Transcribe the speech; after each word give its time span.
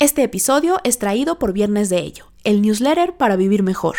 Este 0.00 0.22
episodio 0.22 0.78
es 0.84 1.00
traído 1.00 1.40
por 1.40 1.52
Viernes 1.52 1.88
de 1.88 1.98
Ello, 1.98 2.30
el 2.44 2.62
newsletter 2.62 3.16
para 3.16 3.34
vivir 3.34 3.64
mejor. 3.64 3.96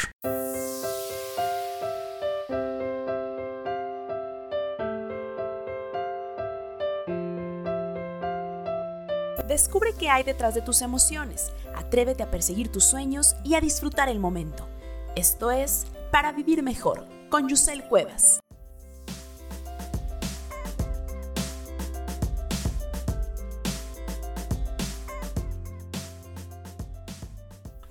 Descubre 9.49 9.93
qué 9.99 10.09
hay 10.09 10.23
detrás 10.23 10.55
de 10.55 10.61
tus 10.61 10.81
emociones, 10.81 11.51
atrévete 11.75 12.23
a 12.23 12.31
perseguir 12.31 12.71
tus 12.71 12.85
sueños 12.85 13.35
y 13.43 13.55
a 13.55 13.59
disfrutar 13.59 14.07
el 14.07 14.19
momento. 14.19 14.69
Esto 15.17 15.51
es 15.51 15.85
Para 16.13 16.31
Vivir 16.31 16.63
Mejor, 16.63 17.09
con 17.29 17.49
Yusel 17.49 17.83
Cuevas. 17.83 18.39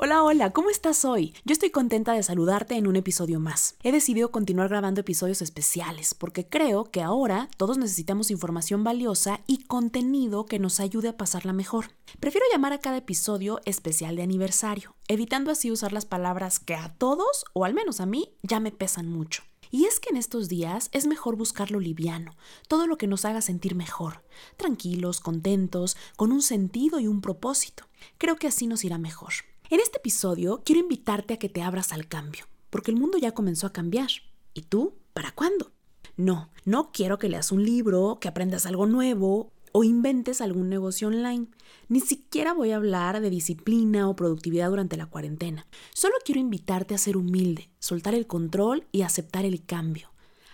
Hola, 0.00 0.22
hola, 0.22 0.52
¿cómo 0.52 0.70
estás 0.70 1.04
hoy? 1.04 1.34
Yo 1.44 1.52
estoy 1.52 1.70
contenta 1.70 2.12
de 2.12 2.22
saludarte 2.22 2.76
en 2.76 2.86
un 2.86 2.94
episodio 2.94 3.40
más. 3.40 3.74
He 3.82 3.90
decidido 3.90 4.30
continuar 4.30 4.68
grabando 4.68 5.00
episodios 5.00 5.42
especiales 5.42 6.14
porque 6.14 6.46
creo 6.46 6.84
que 6.84 7.02
ahora 7.02 7.48
todos 7.56 7.78
necesitamos 7.78 8.30
información 8.30 8.84
valiosa 8.84 9.40
y 9.48 9.64
contenido 9.64 10.46
que 10.46 10.60
nos 10.60 10.78
ayude 10.78 11.08
a 11.08 11.16
pasarla 11.16 11.52
mejor. 11.52 11.86
Prefiero 12.20 12.46
llamar 12.52 12.72
a 12.72 12.78
cada 12.78 12.98
episodio 12.98 13.58
especial 13.64 14.14
de 14.14 14.22
aniversario, 14.22 14.94
evitando 15.08 15.50
así 15.50 15.72
usar 15.72 15.92
las 15.92 16.04
palabras 16.04 16.60
que 16.60 16.76
a 16.76 16.94
todos, 16.94 17.44
o 17.52 17.64
al 17.64 17.74
menos 17.74 17.98
a 17.98 18.06
mí, 18.06 18.36
ya 18.44 18.60
me 18.60 18.70
pesan 18.70 19.08
mucho. 19.08 19.42
Y 19.72 19.86
es 19.86 19.98
que 19.98 20.10
en 20.10 20.16
estos 20.16 20.48
días 20.48 20.90
es 20.92 21.08
mejor 21.08 21.34
buscar 21.34 21.72
lo 21.72 21.80
liviano, 21.80 22.36
todo 22.68 22.86
lo 22.86 22.98
que 22.98 23.08
nos 23.08 23.24
haga 23.24 23.42
sentir 23.42 23.74
mejor, 23.74 24.22
tranquilos, 24.56 25.18
contentos, 25.18 25.96
con 26.14 26.30
un 26.30 26.42
sentido 26.42 27.00
y 27.00 27.08
un 27.08 27.20
propósito. 27.20 27.88
Creo 28.16 28.36
que 28.36 28.46
así 28.46 28.68
nos 28.68 28.84
irá 28.84 28.96
mejor. 28.96 29.32
En 29.70 29.80
este 29.80 29.98
episodio 29.98 30.62
quiero 30.64 30.80
invitarte 30.80 31.34
a 31.34 31.38
que 31.38 31.50
te 31.50 31.60
abras 31.60 31.92
al 31.92 32.08
cambio, 32.08 32.46
porque 32.70 32.90
el 32.90 32.96
mundo 32.96 33.18
ya 33.18 33.32
comenzó 33.32 33.66
a 33.66 33.72
cambiar. 33.72 34.08
¿Y 34.54 34.62
tú? 34.62 34.94
¿Para 35.12 35.32
cuándo? 35.32 35.72
No, 36.16 36.50
no 36.64 36.90
quiero 36.90 37.18
que 37.18 37.28
leas 37.28 37.52
un 37.52 37.62
libro, 37.62 38.16
que 38.18 38.28
aprendas 38.28 38.64
algo 38.64 38.86
nuevo 38.86 39.52
o 39.72 39.84
inventes 39.84 40.40
algún 40.40 40.70
negocio 40.70 41.08
online. 41.08 41.48
Ni 41.88 42.00
siquiera 42.00 42.54
voy 42.54 42.70
a 42.70 42.76
hablar 42.76 43.20
de 43.20 43.28
disciplina 43.28 44.08
o 44.08 44.16
productividad 44.16 44.70
durante 44.70 44.96
la 44.96 45.04
cuarentena. 45.04 45.66
Solo 45.92 46.14
quiero 46.24 46.40
invitarte 46.40 46.94
a 46.94 46.98
ser 46.98 47.18
humilde, 47.18 47.68
soltar 47.78 48.14
el 48.14 48.26
control 48.26 48.86
y 48.90 49.02
aceptar 49.02 49.44
el 49.44 49.66
cambio. 49.66 50.08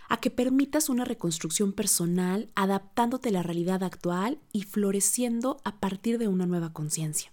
A 0.08 0.18
que 0.18 0.32
permitas 0.32 0.88
una 0.88 1.04
reconstrucción 1.04 1.72
personal 1.72 2.50
adaptándote 2.56 3.28
a 3.28 3.32
la 3.32 3.44
realidad 3.44 3.84
actual 3.84 4.40
y 4.52 4.62
floreciendo 4.62 5.58
a 5.62 5.78
partir 5.78 6.18
de 6.18 6.26
una 6.26 6.46
nueva 6.46 6.72
conciencia. 6.72 7.30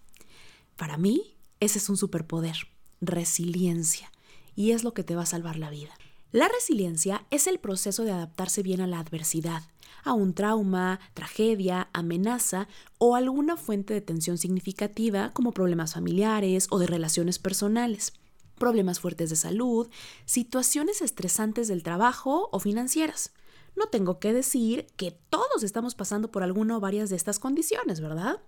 Para 0.77 0.97
mí, 0.97 1.35
ese 1.61 1.77
es 1.77 1.89
un 1.89 1.95
superpoder, 1.95 2.67
resiliencia, 2.99 4.11
y 4.55 4.71
es 4.71 4.83
lo 4.83 4.93
que 4.93 5.05
te 5.05 5.15
va 5.15 5.21
a 5.21 5.27
salvar 5.27 5.55
la 5.55 5.69
vida. 5.69 5.93
La 6.31 6.49
resiliencia 6.49 7.25
es 7.29 7.47
el 7.47 7.59
proceso 7.59 8.03
de 8.03 8.11
adaptarse 8.11 8.63
bien 8.63 8.81
a 8.81 8.87
la 8.87 8.99
adversidad, 8.99 9.63
a 10.03 10.13
un 10.13 10.33
trauma, 10.33 10.99
tragedia, 11.13 11.89
amenaza 11.93 12.67
o 12.97 13.15
alguna 13.15 13.57
fuente 13.57 13.93
de 13.93 14.01
tensión 14.01 14.37
significativa 14.37 15.31
como 15.33 15.51
problemas 15.51 15.93
familiares 15.93 16.67
o 16.71 16.79
de 16.79 16.87
relaciones 16.87 17.37
personales, 17.37 18.13
problemas 18.57 18.99
fuertes 18.99 19.29
de 19.29 19.35
salud, 19.35 19.89
situaciones 20.25 21.01
estresantes 21.01 21.67
del 21.67 21.83
trabajo 21.83 22.49
o 22.51 22.59
financieras. 22.59 23.33
No 23.75 23.87
tengo 23.87 24.19
que 24.19 24.33
decir 24.33 24.87
que 24.97 25.11
todos 25.29 25.63
estamos 25.63 25.95
pasando 25.95 26.31
por 26.31 26.43
alguna 26.43 26.77
o 26.77 26.79
varias 26.79 27.09
de 27.09 27.15
estas 27.15 27.39
condiciones, 27.39 27.99
¿verdad? 28.01 28.41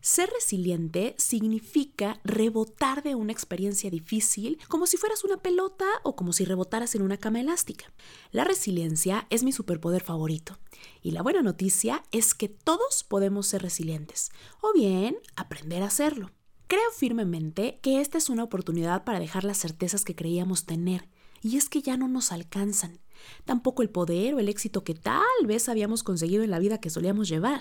Ser 0.00 0.30
resiliente 0.30 1.14
significa 1.18 2.20
rebotar 2.24 3.02
de 3.02 3.14
una 3.14 3.32
experiencia 3.32 3.90
difícil 3.90 4.58
como 4.68 4.86
si 4.86 4.96
fueras 4.96 5.24
una 5.24 5.38
pelota 5.38 5.86
o 6.02 6.16
como 6.16 6.32
si 6.32 6.44
rebotaras 6.44 6.94
en 6.94 7.02
una 7.02 7.16
cama 7.16 7.40
elástica. 7.40 7.92
La 8.30 8.44
resiliencia 8.44 9.26
es 9.30 9.42
mi 9.42 9.52
superpoder 9.52 10.02
favorito. 10.02 10.58
Y 11.02 11.12
la 11.12 11.22
buena 11.22 11.42
noticia 11.42 12.04
es 12.12 12.34
que 12.34 12.48
todos 12.48 13.04
podemos 13.04 13.46
ser 13.46 13.62
resilientes 13.62 14.30
o 14.60 14.72
bien 14.72 15.16
aprender 15.36 15.82
a 15.82 15.86
hacerlo. 15.86 16.30
Creo 16.66 16.90
firmemente 16.96 17.78
que 17.82 18.00
esta 18.00 18.18
es 18.18 18.28
una 18.28 18.44
oportunidad 18.44 19.04
para 19.04 19.20
dejar 19.20 19.44
las 19.44 19.58
certezas 19.58 20.04
que 20.04 20.16
creíamos 20.16 20.64
tener, 20.64 21.08
y 21.42 21.58
es 21.58 21.68
que 21.68 21.82
ya 21.82 21.96
no 21.96 22.08
nos 22.08 22.32
alcanzan. 22.32 23.00
Tampoco 23.44 23.82
el 23.82 23.90
poder 23.90 24.34
o 24.34 24.38
el 24.38 24.48
éxito 24.48 24.84
que 24.84 24.94
tal 24.94 25.22
vez 25.46 25.68
habíamos 25.68 26.02
conseguido 26.02 26.42
en 26.42 26.50
la 26.50 26.58
vida 26.58 26.80
que 26.80 26.90
solíamos 26.90 27.28
llevar 27.28 27.60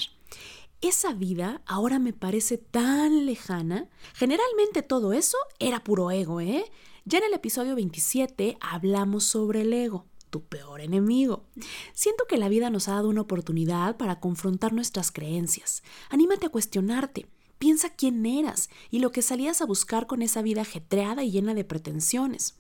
esa 0.88 1.14
vida 1.14 1.62
ahora 1.66 1.98
me 1.98 2.12
parece 2.12 2.58
tan 2.58 3.26
lejana. 3.26 3.88
Generalmente 4.14 4.82
todo 4.82 5.14
eso 5.14 5.38
era 5.60 5.84
puro 5.84 6.12
ego, 6.12 6.42
¿eh? 6.42 6.66
Ya 7.06 7.20
en 7.20 7.26
el 7.26 7.34
episodio 7.34 7.76
27 7.76 8.58
hablamos 8.60 9.24
sobre 9.24 9.62
el 9.62 9.74
ego, 9.74 10.06
tu 10.30 10.44
peor 10.44 10.82
enemigo. 10.82 11.46
Siento 11.94 12.26
que 12.28 12.38
la 12.38 12.50
vida 12.50 12.70
nos 12.70 12.88
ha 12.88 12.96
dado 12.96 13.10
una 13.10 13.22
oportunidad 13.22 13.98
para 13.98 14.20
confrontar 14.20 14.74
nuestras 14.74 15.12
creencias. 15.12 15.84
Anímate 16.10 16.48
a 16.48 16.50
cuestionarte. 16.50 17.28
Piensa 17.60 17.90
quién 17.90 18.26
eras 18.26 18.70
y 18.92 19.00
lo 19.00 19.12
que 19.14 19.22
salías 19.22 19.62
a 19.62 19.66
buscar 19.66 20.06
con 20.06 20.22
esa 20.22 20.42
vida 20.42 20.62
ajetreada 20.64 21.24
y 21.24 21.32
llena 21.32 21.54
de 21.54 21.64
pretensiones. 21.64 22.56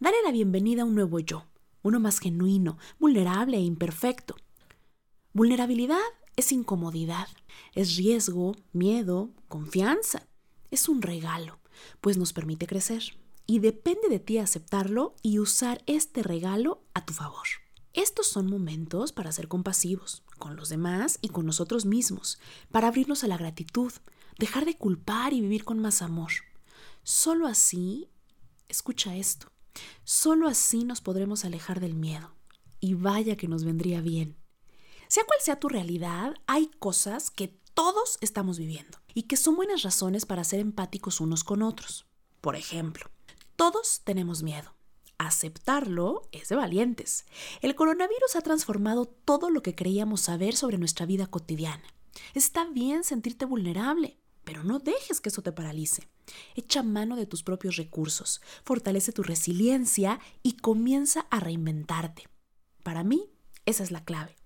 Dale 0.00 0.16
la 0.24 0.32
bienvenida 0.32 0.82
a 0.82 0.84
un 0.86 0.94
nuevo 0.94 1.18
yo, 1.18 1.44
uno 1.88 2.00
más 2.00 2.20
genuino, 2.20 2.78
vulnerable 2.98 3.56
e 3.56 3.60
imperfecto. 3.60 4.36
Vulnerabilidad 5.32 5.98
es 6.36 6.52
incomodidad, 6.52 7.28
es 7.74 7.96
riesgo, 7.96 8.54
miedo, 8.72 9.30
confianza. 9.48 10.22
Es 10.70 10.88
un 10.88 11.02
regalo, 11.02 11.58
pues 12.00 12.16
nos 12.16 12.32
permite 12.32 12.66
crecer. 12.66 13.02
Y 13.46 13.58
depende 13.60 14.08
de 14.08 14.20
ti 14.20 14.38
aceptarlo 14.38 15.16
y 15.22 15.38
usar 15.38 15.82
este 15.86 16.22
regalo 16.22 16.82
a 16.94 17.04
tu 17.04 17.14
favor. 17.14 17.46
Estos 17.94 18.28
son 18.28 18.48
momentos 18.48 19.12
para 19.12 19.32
ser 19.32 19.48
compasivos 19.48 20.22
con 20.38 20.54
los 20.54 20.68
demás 20.68 21.18
y 21.22 21.30
con 21.30 21.46
nosotros 21.46 21.84
mismos, 21.84 22.38
para 22.70 22.88
abrirnos 22.88 23.24
a 23.24 23.26
la 23.26 23.36
gratitud, 23.36 23.92
dejar 24.38 24.64
de 24.64 24.76
culpar 24.76 25.32
y 25.32 25.40
vivir 25.40 25.64
con 25.64 25.80
más 25.80 26.02
amor. 26.02 26.30
Solo 27.02 27.46
así, 27.46 28.08
escucha 28.68 29.16
esto, 29.16 29.48
solo 30.04 30.48
así 30.48 30.84
nos 30.84 31.00
podremos 31.00 31.44
alejar 31.44 31.80
del 31.80 31.94
miedo. 31.94 32.34
Y 32.80 32.94
vaya 32.94 33.36
que 33.36 33.48
nos 33.48 33.64
vendría 33.64 34.00
bien. 34.00 34.36
Sea 35.08 35.24
cual 35.24 35.40
sea 35.42 35.58
tu 35.58 35.68
realidad, 35.68 36.34
hay 36.46 36.70
cosas 36.78 37.30
que 37.30 37.58
todos 37.74 38.18
estamos 38.20 38.58
viviendo 38.58 38.98
y 39.14 39.24
que 39.24 39.36
son 39.36 39.56
buenas 39.56 39.82
razones 39.82 40.26
para 40.26 40.44
ser 40.44 40.60
empáticos 40.60 41.20
unos 41.20 41.44
con 41.44 41.62
otros. 41.62 42.06
Por 42.40 42.56
ejemplo, 42.56 43.10
todos 43.56 44.02
tenemos 44.04 44.42
miedo. 44.42 44.74
Aceptarlo 45.16 46.28
es 46.30 46.48
de 46.48 46.56
valientes. 46.56 47.24
El 47.60 47.74
coronavirus 47.74 48.36
ha 48.36 48.40
transformado 48.42 49.06
todo 49.06 49.50
lo 49.50 49.62
que 49.62 49.74
creíamos 49.74 50.20
saber 50.20 50.54
sobre 50.54 50.78
nuestra 50.78 51.06
vida 51.06 51.26
cotidiana. 51.26 51.82
Está 52.34 52.64
bien 52.66 53.02
sentirte 53.02 53.44
vulnerable, 53.44 54.18
pero 54.48 54.64
no 54.64 54.78
dejes 54.78 55.20
que 55.20 55.28
eso 55.28 55.42
te 55.42 55.52
paralice. 55.52 56.08
Echa 56.54 56.82
mano 56.82 57.16
de 57.16 57.26
tus 57.26 57.42
propios 57.42 57.76
recursos, 57.76 58.40
fortalece 58.64 59.12
tu 59.12 59.22
resiliencia 59.22 60.20
y 60.42 60.54
comienza 60.54 61.26
a 61.28 61.38
reinventarte. 61.38 62.28
Para 62.82 63.04
mí, 63.04 63.28
esa 63.66 63.82
es 63.82 63.90
la 63.90 64.06
clave. 64.06 64.36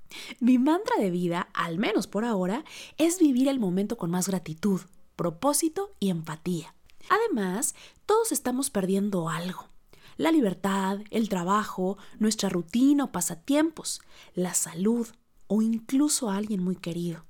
Mi 0.41 0.58
mantra 0.58 0.96
de 0.96 1.12
vida, 1.12 1.50
al 1.54 1.78
menos 1.78 2.08
por 2.08 2.24
ahora, 2.24 2.64
es 2.98 3.20
vivir 3.20 3.46
el 3.46 3.60
momento 3.60 3.96
con 3.96 4.10
más 4.10 4.26
gratitud, 4.26 4.80
propósito 5.14 5.94
y 6.00 6.10
empatía. 6.10 6.74
Además, 7.08 7.76
todos 8.04 8.32
estamos 8.32 8.70
perdiendo 8.70 9.28
algo. 9.28 9.68
La 10.16 10.32
libertad, 10.32 10.98
el 11.10 11.28
trabajo, 11.28 11.96
nuestra 12.18 12.48
rutina 12.48 13.04
o 13.04 13.12
pasatiempos, 13.12 14.00
la 14.34 14.54
salud 14.54 15.06
o 15.46 15.62
incluso 15.62 16.28
a 16.28 16.38
alguien 16.38 16.60
muy 16.60 16.74
querido. 16.74 17.24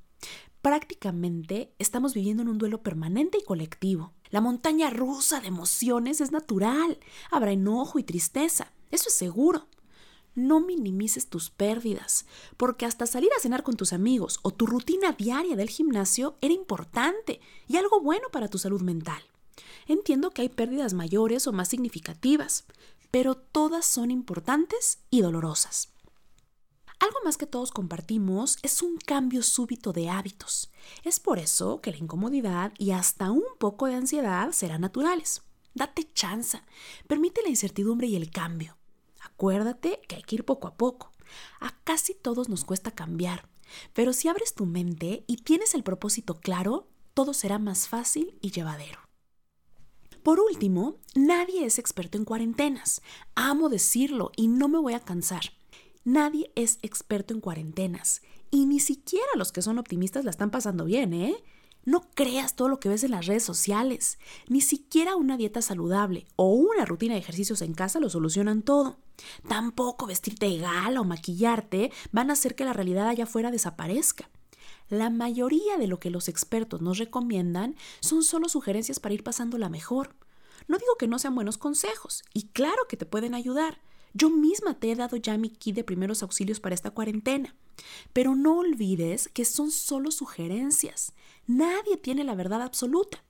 Prácticamente 0.62 1.74
estamos 1.78 2.14
viviendo 2.14 2.42
en 2.42 2.48
un 2.48 2.58
duelo 2.58 2.82
permanente 2.82 3.38
y 3.38 3.44
colectivo. 3.44 4.12
La 4.30 4.40
montaña 4.40 4.90
rusa 4.90 5.40
de 5.40 5.48
emociones 5.48 6.20
es 6.20 6.32
natural. 6.32 6.98
Habrá 7.30 7.52
enojo 7.52 7.98
y 7.98 8.04
tristeza. 8.04 8.72
Eso 8.90 9.08
es 9.08 9.14
seguro 9.14 9.66
no 10.34 10.60
minimices 10.60 11.28
tus 11.28 11.50
pérdidas, 11.50 12.26
porque 12.56 12.86
hasta 12.86 13.06
salir 13.06 13.30
a 13.36 13.40
cenar 13.40 13.62
con 13.62 13.76
tus 13.76 13.92
amigos 13.92 14.38
o 14.42 14.50
tu 14.50 14.66
rutina 14.66 15.12
diaria 15.12 15.56
del 15.56 15.68
gimnasio 15.68 16.36
era 16.40 16.54
importante 16.54 17.40
y 17.68 17.76
algo 17.76 18.00
bueno 18.00 18.28
para 18.32 18.48
tu 18.48 18.58
salud 18.58 18.82
mental. 18.82 19.22
Entiendo 19.86 20.30
que 20.30 20.42
hay 20.42 20.48
pérdidas 20.48 20.94
mayores 20.94 21.46
o 21.46 21.52
más 21.52 21.68
significativas, 21.68 22.64
pero 23.10 23.34
todas 23.34 23.84
son 23.84 24.10
importantes 24.10 25.00
y 25.10 25.20
dolorosas. 25.20 25.91
Algo 27.02 27.18
más 27.24 27.36
que 27.36 27.48
todos 27.48 27.72
compartimos 27.72 28.58
es 28.62 28.80
un 28.80 28.96
cambio 28.96 29.42
súbito 29.42 29.92
de 29.92 30.08
hábitos. 30.08 30.70
Es 31.02 31.18
por 31.18 31.40
eso 31.40 31.80
que 31.80 31.90
la 31.90 31.96
incomodidad 31.96 32.72
y 32.78 32.92
hasta 32.92 33.32
un 33.32 33.42
poco 33.58 33.86
de 33.86 33.96
ansiedad 33.96 34.52
serán 34.52 34.82
naturales. 34.82 35.42
Date 35.74 36.08
chance, 36.14 36.62
permite 37.08 37.42
la 37.42 37.48
incertidumbre 37.48 38.06
y 38.06 38.14
el 38.14 38.30
cambio. 38.30 38.78
Acuérdate 39.20 40.00
que 40.06 40.14
hay 40.14 40.22
que 40.22 40.36
ir 40.36 40.44
poco 40.44 40.68
a 40.68 40.76
poco. 40.76 41.10
A 41.58 41.74
casi 41.82 42.14
todos 42.14 42.48
nos 42.48 42.64
cuesta 42.64 42.92
cambiar, 42.92 43.48
pero 43.94 44.12
si 44.12 44.28
abres 44.28 44.54
tu 44.54 44.64
mente 44.64 45.24
y 45.26 45.38
tienes 45.38 45.74
el 45.74 45.82
propósito 45.82 46.38
claro, 46.38 46.86
todo 47.14 47.34
será 47.34 47.58
más 47.58 47.88
fácil 47.88 48.38
y 48.40 48.52
llevadero. 48.52 49.00
Por 50.22 50.38
último, 50.38 51.00
nadie 51.16 51.66
es 51.66 51.80
experto 51.80 52.16
en 52.16 52.24
cuarentenas. 52.24 53.02
Amo 53.34 53.68
decirlo 53.68 54.30
y 54.36 54.46
no 54.46 54.68
me 54.68 54.78
voy 54.78 54.92
a 54.92 55.00
cansar. 55.00 55.50
Nadie 56.04 56.50
es 56.54 56.78
experto 56.82 57.32
en 57.32 57.40
cuarentenas. 57.40 58.22
Y 58.50 58.66
ni 58.66 58.80
siquiera 58.80 59.26
los 59.36 59.52
que 59.52 59.62
son 59.62 59.78
optimistas 59.78 60.24
la 60.24 60.30
están 60.30 60.50
pasando 60.50 60.84
bien, 60.84 61.12
¿eh? 61.14 61.36
No 61.84 62.02
creas 62.14 62.54
todo 62.54 62.68
lo 62.68 62.78
que 62.78 62.88
ves 62.88 63.02
en 63.02 63.10
las 63.10 63.26
redes 63.26 63.42
sociales. 63.42 64.18
Ni 64.48 64.60
siquiera 64.60 65.16
una 65.16 65.36
dieta 65.36 65.62
saludable 65.62 66.26
o 66.36 66.52
una 66.52 66.84
rutina 66.84 67.14
de 67.14 67.20
ejercicios 67.20 67.60
en 67.60 67.74
casa 67.74 67.98
lo 67.98 68.08
solucionan 68.08 68.62
todo. 68.62 68.98
Tampoco 69.48 70.06
vestirte 70.06 70.46
de 70.46 70.58
gala 70.58 71.00
o 71.00 71.04
maquillarte 71.04 71.90
van 72.12 72.30
a 72.30 72.34
hacer 72.34 72.54
que 72.54 72.64
la 72.64 72.72
realidad 72.72 73.08
allá 73.08 73.24
afuera 73.24 73.50
desaparezca. 73.50 74.30
La 74.88 75.10
mayoría 75.10 75.76
de 75.78 75.86
lo 75.86 75.98
que 75.98 76.10
los 76.10 76.28
expertos 76.28 76.82
nos 76.82 76.98
recomiendan 76.98 77.76
son 78.00 78.22
solo 78.22 78.48
sugerencias 78.48 79.00
para 79.00 79.14
ir 79.14 79.24
pasándola 79.24 79.68
mejor. 79.68 80.14
No 80.68 80.78
digo 80.78 80.96
que 80.98 81.08
no 81.08 81.18
sean 81.18 81.34
buenos 81.34 81.58
consejos, 81.58 82.22
y 82.32 82.48
claro 82.48 82.86
que 82.88 82.96
te 82.96 83.06
pueden 83.06 83.34
ayudar. 83.34 83.80
Yo 84.14 84.30
misma 84.30 84.78
te 84.78 84.90
he 84.90 84.96
dado 84.96 85.16
ya 85.16 85.36
mi 85.38 85.50
kit 85.50 85.74
de 85.74 85.84
primeros 85.84 86.22
auxilios 86.22 86.60
para 86.60 86.74
esta 86.74 86.90
cuarentena. 86.90 87.54
Pero 88.12 88.34
no 88.34 88.58
olvides 88.58 89.28
que 89.28 89.44
son 89.44 89.70
solo 89.70 90.10
sugerencias. 90.10 91.12
Nadie 91.46 91.96
tiene 91.96 92.24
la 92.24 92.34
verdad 92.34 92.62
absoluta. 92.62 93.24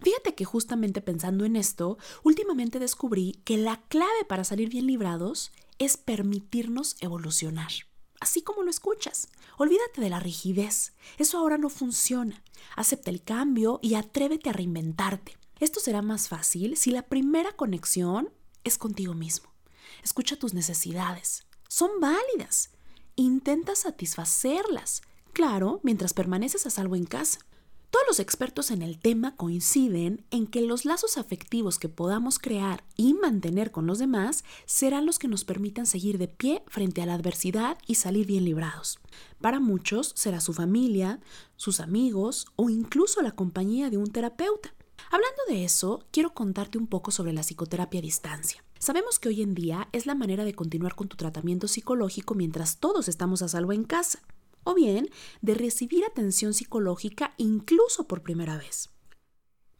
Fíjate 0.00 0.34
que 0.34 0.46
justamente 0.46 1.02
pensando 1.02 1.44
en 1.44 1.56
esto, 1.56 1.98
últimamente 2.22 2.78
descubrí 2.78 3.40
que 3.44 3.58
la 3.58 3.82
clave 3.88 4.24
para 4.26 4.44
salir 4.44 4.70
bien 4.70 4.86
librados 4.86 5.52
es 5.78 5.98
permitirnos 5.98 6.96
evolucionar 7.00 7.70
así 8.20 8.42
como 8.42 8.62
lo 8.62 8.70
escuchas. 8.70 9.28
Olvídate 9.56 10.00
de 10.00 10.10
la 10.10 10.20
rigidez. 10.20 10.92
Eso 11.18 11.38
ahora 11.38 11.58
no 11.58 11.70
funciona. 11.70 12.42
Acepta 12.76 13.10
el 13.10 13.22
cambio 13.22 13.80
y 13.82 13.94
atrévete 13.94 14.50
a 14.50 14.52
reinventarte. 14.52 15.36
Esto 15.58 15.80
será 15.80 16.02
más 16.02 16.28
fácil 16.28 16.76
si 16.76 16.90
la 16.90 17.02
primera 17.02 17.52
conexión 17.52 18.30
es 18.64 18.78
contigo 18.78 19.14
mismo. 19.14 19.50
Escucha 20.02 20.36
tus 20.36 20.54
necesidades. 20.54 21.44
Son 21.68 21.90
válidas. 22.00 22.70
Intenta 23.16 23.74
satisfacerlas. 23.74 25.02
Claro, 25.32 25.80
mientras 25.82 26.14
permaneces 26.14 26.66
a 26.66 26.70
salvo 26.70 26.96
en 26.96 27.04
casa. 27.04 27.40
Todos 27.90 28.04
los 28.06 28.20
expertos 28.20 28.70
en 28.70 28.82
el 28.82 29.00
tema 29.00 29.34
coinciden 29.34 30.24
en 30.30 30.46
que 30.46 30.60
los 30.60 30.84
lazos 30.84 31.18
afectivos 31.18 31.76
que 31.76 31.88
podamos 31.88 32.38
crear 32.38 32.84
y 32.96 33.14
mantener 33.14 33.72
con 33.72 33.88
los 33.88 33.98
demás 33.98 34.44
serán 34.64 35.06
los 35.06 35.18
que 35.18 35.26
nos 35.26 35.44
permitan 35.44 35.86
seguir 35.86 36.16
de 36.16 36.28
pie 36.28 36.62
frente 36.68 37.02
a 37.02 37.06
la 37.06 37.14
adversidad 37.14 37.78
y 37.88 37.96
salir 37.96 38.26
bien 38.26 38.44
librados. 38.44 39.00
Para 39.40 39.58
muchos 39.58 40.12
será 40.14 40.40
su 40.40 40.52
familia, 40.52 41.18
sus 41.56 41.80
amigos 41.80 42.46
o 42.54 42.70
incluso 42.70 43.22
la 43.22 43.32
compañía 43.32 43.90
de 43.90 43.96
un 43.96 44.12
terapeuta. 44.12 44.72
Hablando 45.12 45.42
de 45.48 45.64
eso, 45.64 46.06
quiero 46.12 46.34
contarte 46.34 46.78
un 46.78 46.86
poco 46.86 47.10
sobre 47.10 47.32
la 47.32 47.42
psicoterapia 47.42 47.98
a 47.98 48.02
distancia. 48.02 48.62
Sabemos 48.78 49.18
que 49.18 49.28
hoy 49.28 49.42
en 49.42 49.54
día 49.54 49.88
es 49.90 50.06
la 50.06 50.14
manera 50.14 50.44
de 50.44 50.54
continuar 50.54 50.94
con 50.94 51.08
tu 51.08 51.16
tratamiento 51.16 51.66
psicológico 51.66 52.36
mientras 52.36 52.78
todos 52.78 53.08
estamos 53.08 53.42
a 53.42 53.48
salvo 53.48 53.72
en 53.72 53.82
casa 53.82 54.20
o 54.62 54.72
bien 54.72 55.10
de 55.40 55.54
recibir 55.54 56.04
atención 56.04 56.54
psicológica 56.54 57.34
incluso 57.38 58.06
por 58.06 58.22
primera 58.22 58.56
vez. 58.56 58.90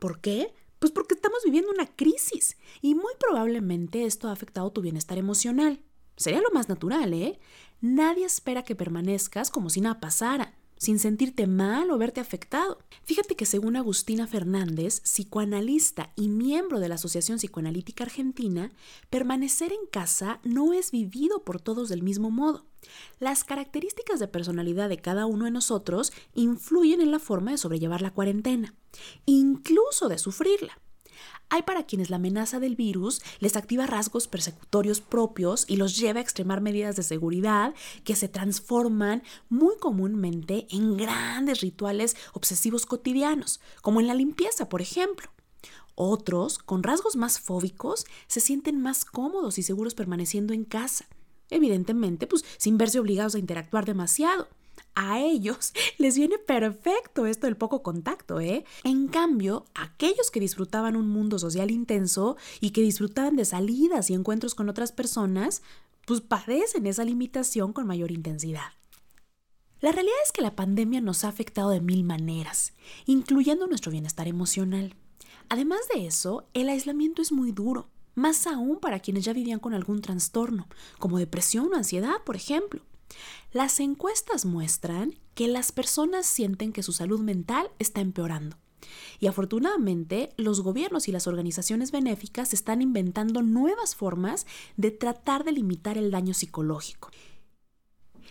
¿Por 0.00 0.21
qué? 0.21 0.53
Pues 0.81 0.91
porque 0.91 1.15
estamos 1.15 1.44
viviendo 1.44 1.71
una 1.71 1.87
crisis 1.87 2.56
y 2.82 2.97
muy 2.97 3.12
probablemente 3.21 4.06
esto 4.06 4.27
ha 4.27 4.32
afectado 4.32 4.73
tu 4.73 4.81
bienestar 4.81 5.17
emocional. 5.17 5.81
Sería 6.17 6.41
lo 6.41 6.50
más 6.50 6.69
natural, 6.69 7.15
¿eh? 7.15 7.38
Nadie 7.81 8.25
espera 8.25 8.65
que 8.65 8.75
permanezcas 8.75 9.53
como 9.53 9.71
si 9.71 9.81
nada 9.81 10.00
pasara 10.00 10.60
sin 10.81 10.99
sentirte 10.99 11.47
mal 11.47 11.91
o 11.91 11.99
verte 11.99 12.21
afectado. 12.21 12.79
Fíjate 13.05 13.37
que 13.37 13.44
según 13.44 13.77
Agustina 13.77 14.27
Fernández, 14.27 15.03
psicoanalista 15.03 16.11
y 16.17 16.29
miembro 16.29 16.81
de 16.81 16.88
la 16.88 16.94
Asociación 16.94 17.37
Psicoanalítica 17.37 18.05
Argentina, 18.05 18.73
permanecer 19.11 19.73
en 19.73 19.87
casa 19.93 20.41
no 20.43 20.73
es 20.73 20.91
vivido 20.91 21.44
por 21.44 21.61
todos 21.61 21.91
del 21.91 22.03
mismo 22.03 22.31
modo. 22.31 22.65
Las 23.19 23.44
características 23.44 24.21
de 24.21 24.29
personalidad 24.29 24.88
de 24.88 24.97
cada 24.97 25.27
uno 25.27 25.44
de 25.44 25.50
nosotros 25.50 26.15
influyen 26.35 27.03
en 27.03 27.11
la 27.11 27.19
forma 27.19 27.50
de 27.50 27.59
sobrellevar 27.59 28.00
la 28.00 28.15
cuarentena, 28.15 28.75
incluso 29.27 30.09
de 30.09 30.17
sufrirla. 30.17 30.81
Hay 31.49 31.62
para 31.62 31.84
quienes 31.84 32.11
la 32.11 32.17
amenaza 32.17 32.61
del 32.61 32.76
virus 32.76 33.22
les 33.40 33.56
activa 33.56 33.87
rasgos 33.87 34.28
persecutorios 34.28 35.00
propios 35.00 35.64
y 35.69 35.76
los 35.76 35.96
lleva 35.96 36.20
a 36.20 36.22
extremar 36.22 36.61
medidas 36.61 36.96
de 36.96 37.02
seguridad 37.02 37.75
que 38.05 38.17
se 38.17 38.28
transforman 38.28 39.22
muy 39.49 39.76
comúnmente 39.78 40.67
en 40.70 40.96
grandes 40.96 41.61
rituales 41.61 42.17
obsesivos 42.32 42.87
cotidianos, 42.87 43.61
como 43.82 44.00
en 44.00 44.06
la 44.06 44.14
limpieza, 44.14 44.69
por 44.69 44.81
ejemplo. 44.81 45.31
Otros, 45.94 46.58
con 46.58 46.82
rasgos 46.82 47.17
más 47.17 47.40
fóbicos, 47.40 48.06
se 48.26 48.40
sienten 48.40 48.81
más 48.81 49.05
cómodos 49.05 49.58
y 49.58 49.62
seguros 49.62 49.94
permaneciendo 49.94 50.55
en 50.55 50.64
casa. 50.64 51.06
Evidentemente, 51.50 52.26
pues 52.26 52.44
sin 52.56 52.78
verse 52.78 53.00
obligados 53.00 53.34
a 53.34 53.38
interactuar 53.38 53.84
demasiado 53.84 54.49
a 54.95 55.21
ellos 55.21 55.73
les 55.99 56.17
viene 56.17 56.39
perfecto 56.39 57.27
esto 57.27 57.47
del 57.47 57.57
poco 57.57 57.83
contacto, 57.83 58.41
¿eh? 58.41 58.65
En 58.85 59.09
cambio, 59.09 59.65
aquellos 59.75 60.31
que 60.31 60.41
disfrutaban 60.41 60.97
un 60.97 61.09
mundo 61.09 61.39
social 61.39 61.71
intenso 61.71 62.37
y 62.61 62.71
que 62.71 62.83
disfrutaban 62.83 63.37
de 63.37 63.45
salidas 63.45 64.11
y 64.11 64.15
encuentros 64.15 64.55
con 64.55 64.69
otras 64.69 64.93
personas, 64.93 65.63
pues 66.07 66.21
padecen 66.21 66.87
esa 66.87 67.05
limitación 67.05 67.73
con 67.73 67.87
mayor 67.87 68.11
intensidad. 68.11 68.73
La 69.81 69.93
realidad 69.93 70.17
es 70.25 70.33
que 70.33 70.43
la 70.43 70.57
pandemia 70.57 71.01
nos 71.01 71.25
ha 71.25 71.29
afectado 71.29 71.71
de 71.71 71.81
mil 71.81 72.05
maneras, 72.05 72.75
incluyendo 73.07 73.67
nuestro 73.67 73.91
bienestar 73.91 74.29
emocional. 74.29 74.95
Además 75.49 75.81
de 75.95 76.07
eso, 76.07 76.47
el 76.53 76.69
aislamiento 76.69 77.23
es 77.23 77.33
muy 77.33 77.51
duro, 77.51 77.89
más 78.15 78.47
aún 78.47 78.79
para 78.79 79.01
quienes 79.01 79.25
ya 79.25 79.33
vivían 79.33 79.59
con 79.59 79.73
algún 79.73 80.03
trastorno, 80.03 80.69
como 80.99 81.19
depresión 81.19 81.73
o 81.73 81.77
ansiedad, 81.77 82.23
por 82.27 82.37
ejemplo. 82.37 82.83
Las 83.53 83.81
encuestas 83.81 84.45
muestran 84.45 85.19
que 85.35 85.49
las 85.49 85.73
personas 85.73 86.27
sienten 86.27 86.73
que 86.73 86.83
su 86.83 86.93
salud 86.93 87.21
mental 87.21 87.71
está 87.79 88.01
empeorando. 88.01 88.57
Y 89.19 89.27
afortunadamente, 89.27 90.33
los 90.37 90.62
gobiernos 90.62 91.09
y 91.09 91.12
las 91.12 91.27
organizaciones 91.27 91.93
benéficas 91.93 92.55
están 92.55 92.81
inventando 92.83 93.43
nuevas 93.43 93.95
formas 93.95 94.47
de 94.77 94.91
tratar 94.91 95.45
de 95.45 95.53
limitar 95.53 95.99
el 95.99 96.11
daño 96.11 96.35
psicológico. 96.35 97.11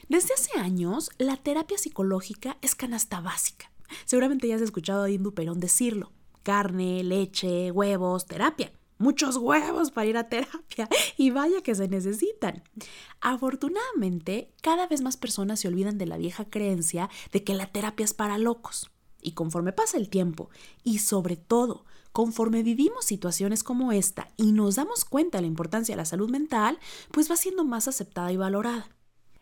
Desde 0.08 0.34
hace 0.34 0.58
años, 0.58 1.12
la 1.18 1.38
terapia 1.38 1.78
psicológica 1.78 2.58
es 2.62 2.74
canasta 2.74 3.22
básica. 3.22 3.72
Seguramente 4.06 4.48
ya 4.48 4.56
has 4.56 4.62
escuchado 4.62 5.04
a 5.04 5.10
Indu 5.12 5.34
Perón 5.34 5.60
decirlo. 5.60 6.12
Carne, 6.42 7.04
leche, 7.04 7.72
huevos, 7.72 8.26
terapia 8.26 8.72
muchos 9.00 9.38
huevos 9.38 9.90
para 9.90 10.06
ir 10.08 10.18
a 10.18 10.30
terapia 10.30 10.88
y 11.18 11.32
vaya 11.32 11.64
que 11.64 11.74
se 11.74 11.88
necesitan. 11.88 12.64
Afortunadamente, 13.22 14.54
cada 14.62 14.86
vez 14.86 15.02
más 15.02 15.18
personas 15.18 15.60
se 15.60 15.68
olvidan 15.68 15.98
de 15.98 16.06
la 16.06 16.18
vieja 16.18 16.46
creencia 16.46 17.10
de 17.32 17.44
que 17.44 17.56
la 17.56 17.72
terapia 17.72 18.04
es 18.04 18.14
para 18.14 18.38
locos. 18.38 18.92
Y 19.22 19.32
conforme 19.32 19.74
pasa 19.74 19.98
el 19.98 20.10
tiempo, 20.10 20.50
y 20.84 21.00
sobre 21.00 21.36
todo, 21.36 21.86
conforme 22.14 22.64
vivimos 22.64 23.04
situaciones 23.04 23.64
como 23.64 23.92
esta 23.92 24.30
y 24.38 24.54
nos 24.54 24.76
damos 24.76 25.04
cuenta 25.04 25.40
de 25.40 25.42
la 25.42 25.48
importancia 25.48 25.94
de 25.94 25.98
la 25.98 26.06
salud 26.06 26.30
mental, 26.30 26.80
pues 27.12 27.30
va 27.30 27.36
siendo 27.36 27.66
más 27.66 27.88
aceptada 27.90 28.32
y 28.32 28.38
valorada. 28.38 28.88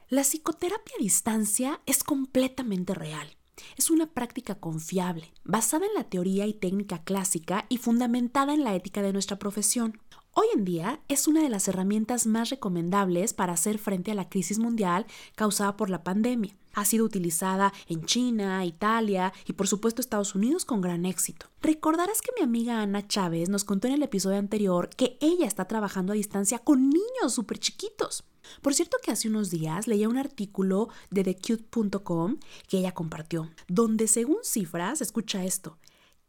La 0.10 0.22
psicoterapia 0.22 0.96
a 0.98 1.04
distancia 1.04 1.82
es 1.86 2.04
completamente 2.04 2.96
real 2.96 3.37
es 3.78 3.90
una 3.90 4.08
práctica 4.08 4.56
confiable, 4.56 5.32
basada 5.44 5.86
en 5.86 5.94
la 5.94 6.04
teoría 6.04 6.46
y 6.46 6.54
técnica 6.54 7.04
clásica 7.04 7.66
y 7.70 7.78
fundamentada 7.78 8.54
en 8.54 8.64
la 8.64 8.76
ética 8.76 9.02
de 9.02 9.14
nuestra 9.14 9.40
profesión. 9.40 10.00
Hoy 10.34 10.46
en 10.54 10.66
día 10.66 11.02
es 11.08 11.28
una 11.28 11.42
de 11.42 11.50
las 11.50 11.68
herramientas 11.68 12.28
más 12.28 12.52
recomendables 12.52 13.34
para 13.34 13.54
hacer 13.54 13.80
frente 13.80 14.12
a 14.12 14.14
la 14.14 14.30
crisis 14.30 14.60
mundial 14.60 15.08
causada 15.36 15.76
por 15.76 15.90
la 15.90 16.04
pandemia. 16.04 16.56
Ha 16.76 16.86
sido 16.86 17.06
utilizada 17.06 17.74
en 17.88 18.06
China, 18.06 18.64
Italia 18.64 19.34
y 19.48 19.54
por 19.54 19.68
supuesto 19.68 20.00
Estados 20.00 20.36
Unidos 20.36 20.64
con 20.64 20.80
gran 20.80 21.08
éxito. 21.08 21.48
Recordarás 21.64 22.22
que 22.22 22.34
mi 22.38 22.44
amiga 22.44 22.84
Ana 22.84 23.08
Chávez 23.08 23.50
nos 23.50 23.64
contó 23.64 23.88
en 23.88 23.96
el 23.96 24.04
episodio 24.04 24.38
anterior 24.38 24.92
que 24.96 25.18
ella 25.22 25.48
está 25.48 25.66
trabajando 25.66 26.14
a 26.14 26.16
distancia 26.16 26.60
con 26.60 26.88
niños 26.88 27.34
súper 27.34 27.58
chiquitos. 27.58 28.24
Por 28.62 28.74
cierto 28.74 28.98
que 29.01 29.12
hace 29.12 29.30
unos 29.30 29.50
días 29.50 29.88
leía 29.88 30.10
un 30.10 30.18
artículo 30.18 30.89
de 31.10 31.24
thecute.com 31.24 32.38
que 32.68 32.80
ella 32.80 32.94
compartió, 32.94 33.50
donde 33.68 34.08
según 34.08 34.38
cifras, 34.44 35.01
escucha 35.01 35.44
esto, 35.44 35.77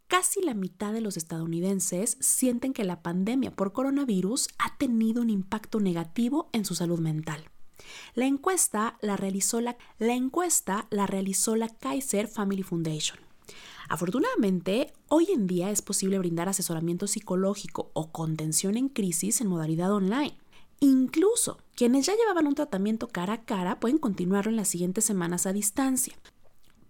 casi 0.07 0.43
la 0.43 0.55
mitad 0.55 0.93
de 0.93 1.01
los 1.01 1.17
estadounidenses 1.17 2.17
sienten 2.21 2.73
que 2.73 2.85
la 2.85 3.03
pandemia 3.03 3.51
por 3.55 3.73
coronavirus 3.73 4.49
ha 4.59 4.77
tenido 4.77 5.23
un 5.23 5.31
impacto 5.31 5.81
negativo 5.81 6.49
en 6.53 6.65
su 6.65 6.75
salud 6.75 7.01
mental. 7.01 7.51
La 8.15 8.27
encuesta 8.27 8.99
la 9.01 9.17
realizó 9.17 9.61
la, 9.61 9.77
la, 9.99 10.15
encuesta 10.15 10.87
la, 10.91 11.07
realizó 11.07 11.57
la 11.57 11.69
Kaiser 11.69 12.29
Family 12.29 12.63
Foundation. 12.63 13.19
Afortunadamente, 13.89 14.93
hoy 15.09 15.29
en 15.33 15.47
día 15.47 15.71
es 15.71 15.81
posible 15.81 16.19
brindar 16.19 16.49
asesoramiento 16.49 17.07
psicológico 17.07 17.91
o 17.95 18.13
contención 18.13 18.77
en 18.77 18.89
crisis 18.89 19.41
en 19.41 19.47
modalidad 19.47 19.93
online. 19.93 20.37
Incluso 20.81 21.59
quienes 21.75 22.07
ya 22.07 22.15
llevaban 22.15 22.47
un 22.47 22.55
tratamiento 22.55 23.09
cara 23.09 23.35
a 23.35 23.45
cara 23.45 23.81
pueden 23.81 23.99
continuarlo 23.99 24.51
en 24.51 24.57
las 24.57 24.69
siguientes 24.69 25.05
semanas 25.05 25.47
a 25.47 25.53
distancia. 25.53 26.15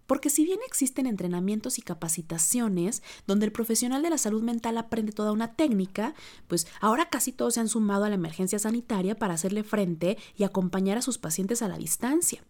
Porque 0.07 0.31
si 0.31 0.45
bien 0.45 0.61
existen 0.67 1.07
entrenamientos 1.07 1.79
y 1.79 1.83
capacitaciones 1.83 3.03
donde 3.27 3.47
el 3.47 3.53
profesional 3.53 4.03
de 4.03 4.11
la 4.11 4.19
salud 4.19 4.43
mental 4.43 4.79
aprende 4.79 5.13
toda 5.13 5.33
una 5.33 5.55
técnica, 5.55 6.15
pues 6.49 6.67
ahora 6.81 7.11
casi 7.11 7.31
todos 7.33 7.55
se 7.55 7.61
han 7.61 7.69
sumado 7.69 8.05
a 8.05 8.09
la 8.09 8.15
emergencia 8.15 8.59
sanitaria 8.59 9.15
para 9.15 9.35
hacerle 9.35 9.65
frente 9.65 10.17
y 10.35 10.45
acompañar 10.45 10.97
a 10.97 11.03
sus 11.03 11.19
pacientes 11.19 11.61
a 11.61 11.69
la 11.69 11.77
distancia. 11.77 12.43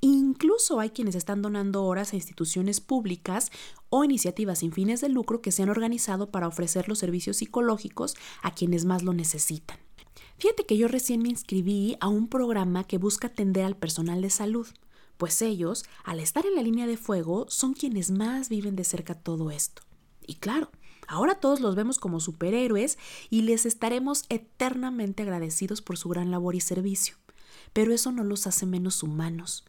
Incluso 0.00 0.80
hay 0.80 0.90
quienes 0.90 1.14
están 1.14 1.40
donando 1.40 1.84
horas 1.84 2.12
a 2.12 2.16
instituciones 2.16 2.80
públicas 2.80 3.50
o 3.88 4.04
iniciativas 4.04 4.58
sin 4.58 4.72
fines 4.72 5.00
de 5.02 5.08
lucro 5.10 5.40
que 5.40 5.52
se 5.52 5.62
han 5.62 5.70
organizado 5.70 6.30
para 6.30 6.48
ofrecer 6.48 6.88
los 6.88 6.98
servicios 6.98 7.38
psicológicos 7.38 8.14
a 8.42 8.54
quienes 8.54 8.84
más 8.86 9.02
lo 9.02 9.12
necesitan. 9.12 9.83
Fíjate 10.38 10.66
que 10.66 10.76
yo 10.76 10.88
recién 10.88 11.22
me 11.22 11.28
inscribí 11.28 11.96
a 12.00 12.08
un 12.08 12.28
programa 12.28 12.84
que 12.84 12.98
busca 12.98 13.28
atender 13.28 13.64
al 13.64 13.76
personal 13.76 14.22
de 14.22 14.30
salud 14.30 14.68
pues 15.16 15.42
ellos, 15.42 15.84
al 16.04 16.20
estar 16.20 16.44
en 16.46 16.54
la 16.54 16.62
línea 16.62 16.86
de 16.86 16.96
fuego, 16.96 17.46
son 17.48 17.74
quienes 17.74 18.10
más 18.10 18.48
viven 18.48 18.76
de 18.76 18.84
cerca 18.84 19.14
todo 19.14 19.50
esto. 19.50 19.82
Y 20.26 20.36
claro, 20.36 20.70
ahora 21.06 21.36
todos 21.36 21.60
los 21.60 21.76
vemos 21.76 21.98
como 21.98 22.20
superhéroes 22.20 22.98
y 23.30 23.42
les 23.42 23.66
estaremos 23.66 24.24
eternamente 24.28 25.22
agradecidos 25.22 25.82
por 25.82 25.96
su 25.96 26.08
gran 26.08 26.30
labor 26.30 26.54
y 26.54 26.60
servicio, 26.60 27.16
pero 27.72 27.92
eso 27.92 28.10
no 28.10 28.24
los 28.24 28.46
hace 28.46 28.66
menos 28.66 29.02
humanos. 29.02 29.64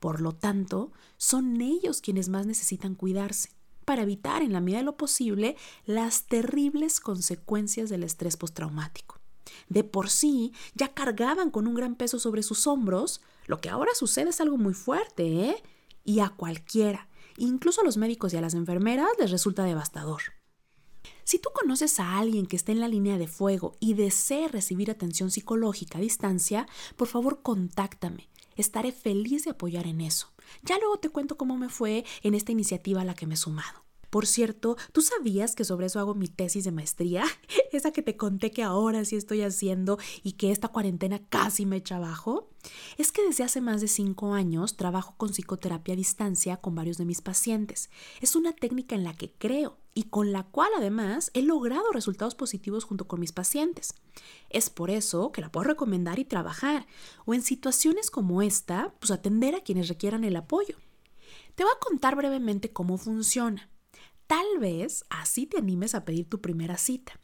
Por 0.00 0.20
lo 0.20 0.32
tanto, 0.32 0.92
son 1.16 1.60
ellos 1.60 2.00
quienes 2.00 2.28
más 2.28 2.46
necesitan 2.46 2.94
cuidarse 2.94 3.50
para 3.84 4.02
evitar 4.02 4.42
en 4.42 4.52
la 4.52 4.60
medida 4.60 4.78
de 4.78 4.84
lo 4.84 4.96
posible 4.96 5.56
las 5.84 6.26
terribles 6.26 7.00
consecuencias 7.00 7.88
del 7.88 8.02
estrés 8.02 8.36
postraumático. 8.36 9.20
De 9.68 9.84
por 9.84 10.10
sí 10.10 10.52
ya 10.74 10.94
cargaban 10.94 11.50
con 11.50 11.66
un 11.66 11.74
gran 11.74 11.94
peso 11.94 12.18
sobre 12.18 12.42
sus 12.42 12.66
hombros, 12.66 13.20
lo 13.46 13.60
que 13.60 13.68
ahora 13.68 13.94
sucede 13.94 14.30
es 14.30 14.40
algo 14.40 14.56
muy 14.56 14.74
fuerte, 14.74 15.50
¿eh? 15.50 15.62
Y 16.04 16.20
a 16.20 16.30
cualquiera, 16.30 17.08
incluso 17.36 17.80
a 17.80 17.84
los 17.84 17.96
médicos 17.96 18.32
y 18.32 18.36
a 18.36 18.40
las 18.40 18.54
enfermeras, 18.54 19.08
les 19.18 19.30
resulta 19.30 19.64
devastador. 19.64 20.22
Si 21.24 21.38
tú 21.38 21.50
conoces 21.52 21.98
a 21.98 22.18
alguien 22.18 22.46
que 22.46 22.56
esté 22.56 22.72
en 22.72 22.80
la 22.80 22.88
línea 22.88 23.18
de 23.18 23.26
fuego 23.26 23.76
y 23.80 23.94
desee 23.94 24.48
recibir 24.48 24.90
atención 24.90 25.30
psicológica 25.30 25.98
a 25.98 26.00
distancia, 26.00 26.68
por 26.96 27.08
favor 27.08 27.42
contáctame. 27.42 28.28
Estaré 28.54 28.92
feliz 28.92 29.44
de 29.44 29.50
apoyar 29.50 29.86
en 29.86 30.00
eso. 30.00 30.32
Ya 30.62 30.78
luego 30.78 30.98
te 30.98 31.08
cuento 31.10 31.36
cómo 31.36 31.56
me 31.58 31.68
fue 31.68 32.04
en 32.22 32.34
esta 32.34 32.52
iniciativa 32.52 33.00
a 33.00 33.04
la 33.04 33.14
que 33.14 33.26
me 33.26 33.34
he 33.34 33.36
sumado. 33.36 33.85
Por 34.16 34.26
cierto, 34.26 34.78
¿tú 34.92 35.02
sabías 35.02 35.54
que 35.54 35.66
sobre 35.66 35.84
eso 35.84 36.00
hago 36.00 36.14
mi 36.14 36.26
tesis 36.26 36.64
de 36.64 36.72
maestría? 36.72 37.22
Esa 37.70 37.90
que 37.90 38.00
te 38.00 38.16
conté 38.16 38.50
que 38.50 38.62
ahora 38.62 39.04
sí 39.04 39.14
estoy 39.14 39.42
haciendo 39.42 39.98
y 40.22 40.32
que 40.32 40.52
esta 40.52 40.68
cuarentena 40.68 41.18
casi 41.28 41.66
me 41.66 41.76
echa 41.76 41.96
abajo. 41.96 42.48
Es 42.96 43.12
que 43.12 43.22
desde 43.22 43.44
hace 43.44 43.60
más 43.60 43.82
de 43.82 43.88
cinco 43.88 44.32
años 44.32 44.78
trabajo 44.78 45.16
con 45.18 45.34
psicoterapia 45.34 45.92
a 45.92 45.98
distancia 45.98 46.56
con 46.56 46.74
varios 46.74 46.96
de 46.96 47.04
mis 47.04 47.20
pacientes. 47.20 47.90
Es 48.22 48.36
una 48.36 48.54
técnica 48.54 48.94
en 48.94 49.04
la 49.04 49.12
que 49.12 49.34
creo 49.36 49.76
y 49.92 50.04
con 50.04 50.32
la 50.32 50.44
cual 50.44 50.70
además 50.74 51.30
he 51.34 51.42
logrado 51.42 51.92
resultados 51.92 52.34
positivos 52.34 52.84
junto 52.84 53.06
con 53.06 53.20
mis 53.20 53.32
pacientes. 53.32 53.92
Es 54.48 54.70
por 54.70 54.88
eso 54.88 55.30
que 55.30 55.42
la 55.42 55.52
puedo 55.52 55.64
recomendar 55.64 56.18
y 56.18 56.24
trabajar, 56.24 56.86
o 57.26 57.34
en 57.34 57.42
situaciones 57.42 58.10
como 58.10 58.40
esta, 58.40 58.94
pues 58.98 59.10
atender 59.10 59.54
a 59.54 59.60
quienes 59.60 59.88
requieran 59.88 60.24
el 60.24 60.36
apoyo. 60.36 60.78
Te 61.54 61.64
voy 61.64 61.72
a 61.76 61.80
contar 61.80 62.16
brevemente 62.16 62.72
cómo 62.72 62.96
funciona. 62.96 63.68
Tal 64.26 64.58
vez 64.58 65.04
así 65.08 65.46
te 65.46 65.58
animes 65.58 65.94
a 65.94 66.04
pedir 66.04 66.28
tu 66.28 66.40
primera 66.40 66.76
cita. 66.76 67.20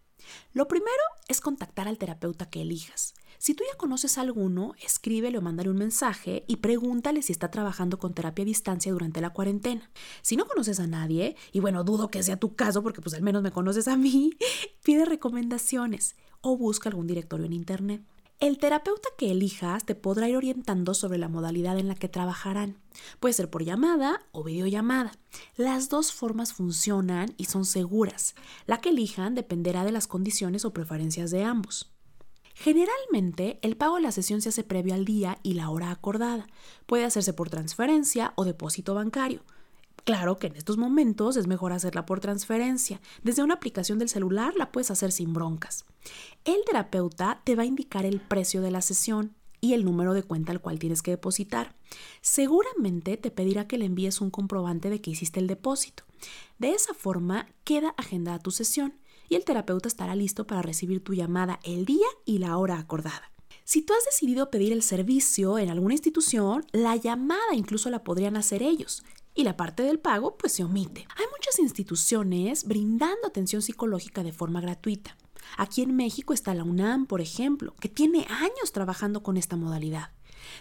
Lo 0.52 0.68
primero 0.68 1.02
es 1.28 1.40
contactar 1.40 1.88
al 1.88 1.98
terapeuta 1.98 2.48
que 2.48 2.62
elijas. 2.62 3.14
Si 3.38 3.54
tú 3.54 3.64
ya 3.68 3.76
conoces 3.76 4.18
a 4.18 4.20
alguno, 4.20 4.74
escríbele 4.80 5.36
o 5.38 5.42
mándale 5.42 5.68
un 5.68 5.78
mensaje 5.78 6.44
y 6.46 6.58
pregúntale 6.58 7.22
si 7.22 7.32
está 7.32 7.50
trabajando 7.50 7.98
con 7.98 8.14
terapia 8.14 8.44
a 8.44 8.46
distancia 8.46 8.92
durante 8.92 9.20
la 9.20 9.30
cuarentena. 9.30 9.90
Si 10.22 10.36
no 10.36 10.46
conoces 10.46 10.78
a 10.78 10.86
nadie, 10.86 11.34
y 11.50 11.58
bueno, 11.58 11.82
dudo 11.82 12.08
que 12.08 12.22
sea 12.22 12.36
tu 12.36 12.54
caso 12.54 12.84
porque 12.84 13.00
pues 13.00 13.14
al 13.14 13.22
menos 13.22 13.42
me 13.42 13.50
conoces 13.50 13.88
a 13.88 13.96
mí, 13.96 14.34
pide 14.84 15.04
recomendaciones 15.04 16.14
o 16.40 16.56
busca 16.56 16.88
algún 16.88 17.08
directorio 17.08 17.46
en 17.46 17.52
internet. 17.52 18.04
El 18.42 18.58
terapeuta 18.58 19.08
que 19.16 19.30
elijas 19.30 19.84
te 19.84 19.94
podrá 19.94 20.28
ir 20.28 20.36
orientando 20.36 20.94
sobre 20.94 21.16
la 21.16 21.28
modalidad 21.28 21.78
en 21.78 21.86
la 21.86 21.94
que 21.94 22.08
trabajarán. 22.08 22.76
Puede 23.20 23.34
ser 23.34 23.48
por 23.48 23.62
llamada 23.62 24.20
o 24.32 24.42
videollamada. 24.42 25.12
Las 25.56 25.88
dos 25.88 26.12
formas 26.12 26.52
funcionan 26.52 27.34
y 27.36 27.44
son 27.44 27.64
seguras. 27.64 28.34
La 28.66 28.80
que 28.80 28.88
elijan 28.88 29.36
dependerá 29.36 29.84
de 29.84 29.92
las 29.92 30.08
condiciones 30.08 30.64
o 30.64 30.72
preferencias 30.72 31.30
de 31.30 31.44
ambos. 31.44 31.92
Generalmente, 32.54 33.60
el 33.62 33.76
pago 33.76 33.94
de 33.94 34.02
la 34.02 34.10
sesión 34.10 34.42
se 34.42 34.48
hace 34.48 34.64
previo 34.64 34.94
al 34.94 35.04
día 35.04 35.38
y 35.44 35.54
la 35.54 35.70
hora 35.70 35.92
acordada. 35.92 36.48
Puede 36.86 37.04
hacerse 37.04 37.32
por 37.32 37.48
transferencia 37.48 38.32
o 38.34 38.44
depósito 38.44 38.92
bancario. 38.96 39.44
Claro 40.04 40.36
que 40.36 40.48
en 40.48 40.56
estos 40.56 40.78
momentos 40.78 41.36
es 41.36 41.46
mejor 41.46 41.72
hacerla 41.72 42.06
por 42.06 42.18
transferencia. 42.18 43.00
Desde 43.22 43.42
una 43.42 43.54
aplicación 43.54 44.00
del 44.00 44.08
celular 44.08 44.54
la 44.56 44.72
puedes 44.72 44.90
hacer 44.90 45.12
sin 45.12 45.32
broncas. 45.32 45.84
El 46.44 46.56
terapeuta 46.66 47.40
te 47.44 47.54
va 47.54 47.62
a 47.62 47.66
indicar 47.66 48.04
el 48.04 48.20
precio 48.20 48.62
de 48.62 48.72
la 48.72 48.80
sesión 48.80 49.36
y 49.60 49.74
el 49.74 49.84
número 49.84 50.12
de 50.12 50.24
cuenta 50.24 50.50
al 50.50 50.60
cual 50.60 50.80
tienes 50.80 51.02
que 51.02 51.12
depositar. 51.12 51.76
Seguramente 52.20 53.16
te 53.16 53.30
pedirá 53.30 53.68
que 53.68 53.78
le 53.78 53.84
envíes 53.84 54.20
un 54.20 54.30
comprobante 54.30 54.90
de 54.90 55.00
que 55.00 55.12
hiciste 55.12 55.38
el 55.38 55.46
depósito. 55.46 56.02
De 56.58 56.72
esa 56.72 56.94
forma 56.94 57.46
queda 57.62 57.94
agendada 57.96 58.40
tu 58.40 58.50
sesión 58.50 58.94
y 59.28 59.36
el 59.36 59.44
terapeuta 59.44 59.86
estará 59.86 60.16
listo 60.16 60.48
para 60.48 60.62
recibir 60.62 61.02
tu 61.04 61.14
llamada 61.14 61.60
el 61.62 61.84
día 61.84 62.08
y 62.24 62.38
la 62.38 62.58
hora 62.58 62.78
acordada. 62.78 63.30
Si 63.62 63.82
tú 63.82 63.92
has 63.94 64.04
decidido 64.04 64.50
pedir 64.50 64.72
el 64.72 64.82
servicio 64.82 65.58
en 65.58 65.70
alguna 65.70 65.94
institución, 65.94 66.66
la 66.72 66.96
llamada 66.96 67.54
incluso 67.54 67.88
la 67.88 68.02
podrían 68.02 68.36
hacer 68.36 68.64
ellos 68.64 69.04
y 69.34 69.44
la 69.44 69.56
parte 69.56 69.82
del 69.82 69.98
pago 69.98 70.36
pues 70.36 70.52
se 70.52 70.64
omite. 70.64 71.06
Hay 71.16 71.26
muchas 71.32 71.58
instituciones 71.58 72.64
brindando 72.64 73.26
atención 73.26 73.62
psicológica 73.62 74.22
de 74.22 74.32
forma 74.32 74.60
gratuita. 74.60 75.16
Aquí 75.56 75.82
en 75.82 75.96
México 75.96 76.32
está 76.32 76.54
la 76.54 76.64
UNAM, 76.64 77.06
por 77.06 77.20
ejemplo, 77.20 77.74
que 77.80 77.88
tiene 77.88 78.26
años 78.28 78.72
trabajando 78.72 79.22
con 79.22 79.36
esta 79.36 79.56
modalidad. 79.56 80.10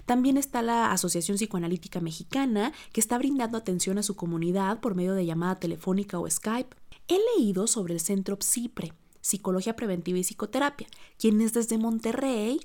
También 0.05 0.37
está 0.37 0.61
la 0.61 0.91
Asociación 0.91 1.37
Psicoanalítica 1.37 2.01
Mexicana, 2.01 2.71
que 2.91 3.01
está 3.01 3.17
brindando 3.17 3.57
atención 3.57 3.97
a 3.97 4.03
su 4.03 4.15
comunidad 4.15 4.79
por 4.79 4.95
medio 4.95 5.13
de 5.13 5.25
llamada 5.25 5.59
telefónica 5.59 6.19
o 6.19 6.29
Skype. 6.29 6.75
He 7.07 7.19
leído 7.37 7.67
sobre 7.67 7.93
el 7.93 7.99
Centro 7.99 8.37
PSIPRE, 8.37 8.93
Psicología 9.21 9.75
Preventiva 9.75 10.19
y 10.19 10.23
Psicoterapia, 10.23 10.87
quienes 11.17 11.53
desde 11.53 11.77
Monterrey 11.77 12.59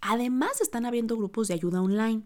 además 0.00 0.60
están 0.60 0.86
abriendo 0.86 1.16
grupos 1.16 1.48
de 1.48 1.54
ayuda 1.54 1.82
online. 1.82 2.22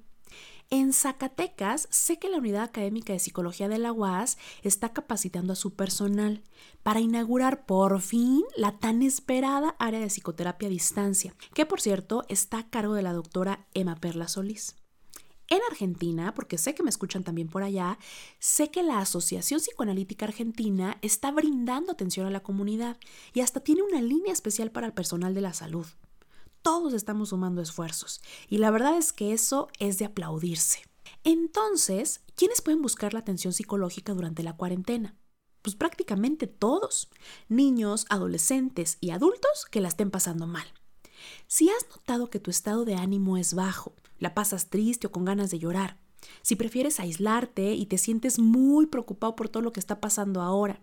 En 0.70 0.92
Zacatecas, 0.92 1.86
sé 1.90 2.18
que 2.18 2.28
la 2.28 2.38
Unidad 2.38 2.64
Académica 2.64 3.12
de 3.12 3.18
Psicología 3.18 3.68
de 3.68 3.78
la 3.78 3.92
UAS 3.92 4.38
está 4.62 4.92
capacitando 4.92 5.52
a 5.52 5.56
su 5.56 5.74
personal 5.74 6.42
para 6.82 7.00
inaugurar 7.00 7.66
por 7.66 8.00
fin 8.00 8.42
la 8.56 8.78
tan 8.78 9.02
esperada 9.02 9.76
área 9.78 10.00
de 10.00 10.06
psicoterapia 10.06 10.68
a 10.68 10.70
distancia, 10.70 11.34
que 11.52 11.66
por 11.66 11.80
cierto 11.80 12.24
está 12.28 12.58
a 12.58 12.70
cargo 12.70 12.94
de 12.94 13.02
la 13.02 13.12
doctora 13.12 13.66
Emma 13.74 13.96
Perla 13.96 14.26
Solís. 14.26 14.76
En 15.48 15.60
Argentina, 15.70 16.34
porque 16.34 16.56
sé 16.56 16.74
que 16.74 16.82
me 16.82 16.88
escuchan 16.88 17.22
también 17.22 17.48
por 17.48 17.62
allá, 17.62 17.98
sé 18.38 18.70
que 18.70 18.82
la 18.82 18.98
Asociación 18.98 19.60
Psicoanalítica 19.60 20.24
Argentina 20.24 20.96
está 21.02 21.30
brindando 21.30 21.92
atención 21.92 22.26
a 22.26 22.30
la 22.30 22.42
comunidad 22.42 22.96
y 23.34 23.40
hasta 23.40 23.60
tiene 23.60 23.82
una 23.82 24.00
línea 24.00 24.32
especial 24.32 24.70
para 24.70 24.86
el 24.86 24.94
personal 24.94 25.34
de 25.34 25.42
la 25.42 25.52
salud 25.52 25.86
todos 26.64 26.94
estamos 26.94 27.28
sumando 27.28 27.60
esfuerzos 27.60 28.22
y 28.48 28.56
la 28.56 28.70
verdad 28.70 28.96
es 28.96 29.12
que 29.12 29.34
eso 29.34 29.68
es 29.78 29.98
de 29.98 30.06
aplaudirse. 30.06 30.80
Entonces, 31.22 32.22
¿quiénes 32.34 32.62
pueden 32.62 32.80
buscar 32.80 33.12
la 33.12 33.20
atención 33.20 33.52
psicológica 33.52 34.14
durante 34.14 34.42
la 34.42 34.56
cuarentena? 34.56 35.14
Pues 35.60 35.76
prácticamente 35.76 36.46
todos, 36.46 37.10
niños, 37.50 38.06
adolescentes 38.08 38.96
y 39.02 39.10
adultos 39.10 39.66
que 39.70 39.82
la 39.82 39.88
estén 39.88 40.10
pasando 40.10 40.46
mal. 40.46 40.66
Si 41.46 41.68
has 41.68 41.86
notado 41.90 42.30
que 42.30 42.40
tu 42.40 42.50
estado 42.50 42.86
de 42.86 42.94
ánimo 42.94 43.36
es 43.36 43.52
bajo, 43.52 43.92
la 44.18 44.34
pasas 44.34 44.70
triste 44.70 45.06
o 45.06 45.12
con 45.12 45.26
ganas 45.26 45.50
de 45.50 45.58
llorar, 45.58 45.98
si 46.40 46.56
prefieres 46.56 46.98
aislarte 46.98 47.74
y 47.74 47.84
te 47.84 47.98
sientes 47.98 48.38
muy 48.38 48.86
preocupado 48.86 49.36
por 49.36 49.50
todo 49.50 49.62
lo 49.62 49.72
que 49.72 49.80
está 49.80 50.00
pasando 50.00 50.40
ahora, 50.40 50.80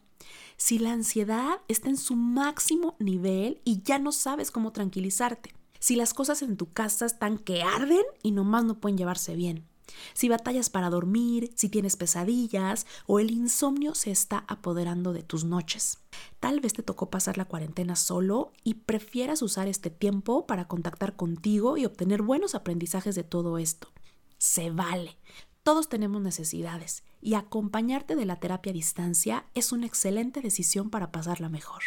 si 0.58 0.78
la 0.78 0.92
ansiedad 0.92 1.60
está 1.68 1.90
en 1.90 1.98
su 1.98 2.16
máximo 2.16 2.96
nivel 3.00 3.62
y 3.66 3.82
ya 3.82 3.98
no 3.98 4.12
sabes 4.12 4.52
cómo 4.52 4.72
tranquilizarte, 4.72 5.56
si 5.82 5.98
las 5.98 6.14
cosas 6.14 6.42
en 6.44 6.56
tu 6.56 6.72
casa 6.72 7.06
están 7.06 7.38
que 7.38 7.64
arden 7.64 8.06
y 8.24 8.32
nomás 8.32 8.64
no 8.64 8.80
pueden 8.80 8.98
llevarse 8.98 9.36
bien, 9.36 9.68
si 10.14 10.30
batallas 10.30 10.70
para 10.70 10.90
dormir, 10.90 11.52
si 11.56 11.70
tienes 11.70 11.96
pesadillas 11.96 12.86
o 13.08 13.20
el 13.20 13.32
insomnio 13.32 13.96
se 13.96 14.12
está 14.12 14.46
apoderando 14.48 15.14
de 15.14 15.24
tus 15.24 15.44
noches. 15.44 16.00
Tal 16.40 16.60
vez 16.60 16.74
te 16.74 16.84
tocó 16.84 17.10
pasar 17.10 17.38
la 17.38 17.46
cuarentena 17.46 17.96
solo 17.96 18.54
y 18.64 18.76
prefieras 18.76 19.42
usar 19.42 19.68
este 19.68 19.90
tiempo 19.90 20.46
para 20.46 20.68
contactar 20.68 21.16
contigo 21.16 21.78
y 21.78 21.86
obtener 21.86 22.22
buenos 22.22 22.56
aprendizajes 22.56 23.16
de 23.16 23.24
todo 23.24 23.58
esto. 23.58 23.92
Se 24.38 24.70
vale. 24.70 25.18
Todos 25.64 25.90
tenemos 25.90 26.22
necesidades 26.22 27.04
y 27.22 27.36
acompañarte 27.36 28.16
de 28.16 28.26
la 28.26 28.38
terapia 28.38 28.72
a 28.72 28.74
distancia 28.74 29.46
es 29.54 29.72
una 29.72 29.86
excelente 29.86 30.42
decisión 30.42 30.90
para 30.90 31.12
pasarla 31.12 31.50
mejor. 31.50 31.84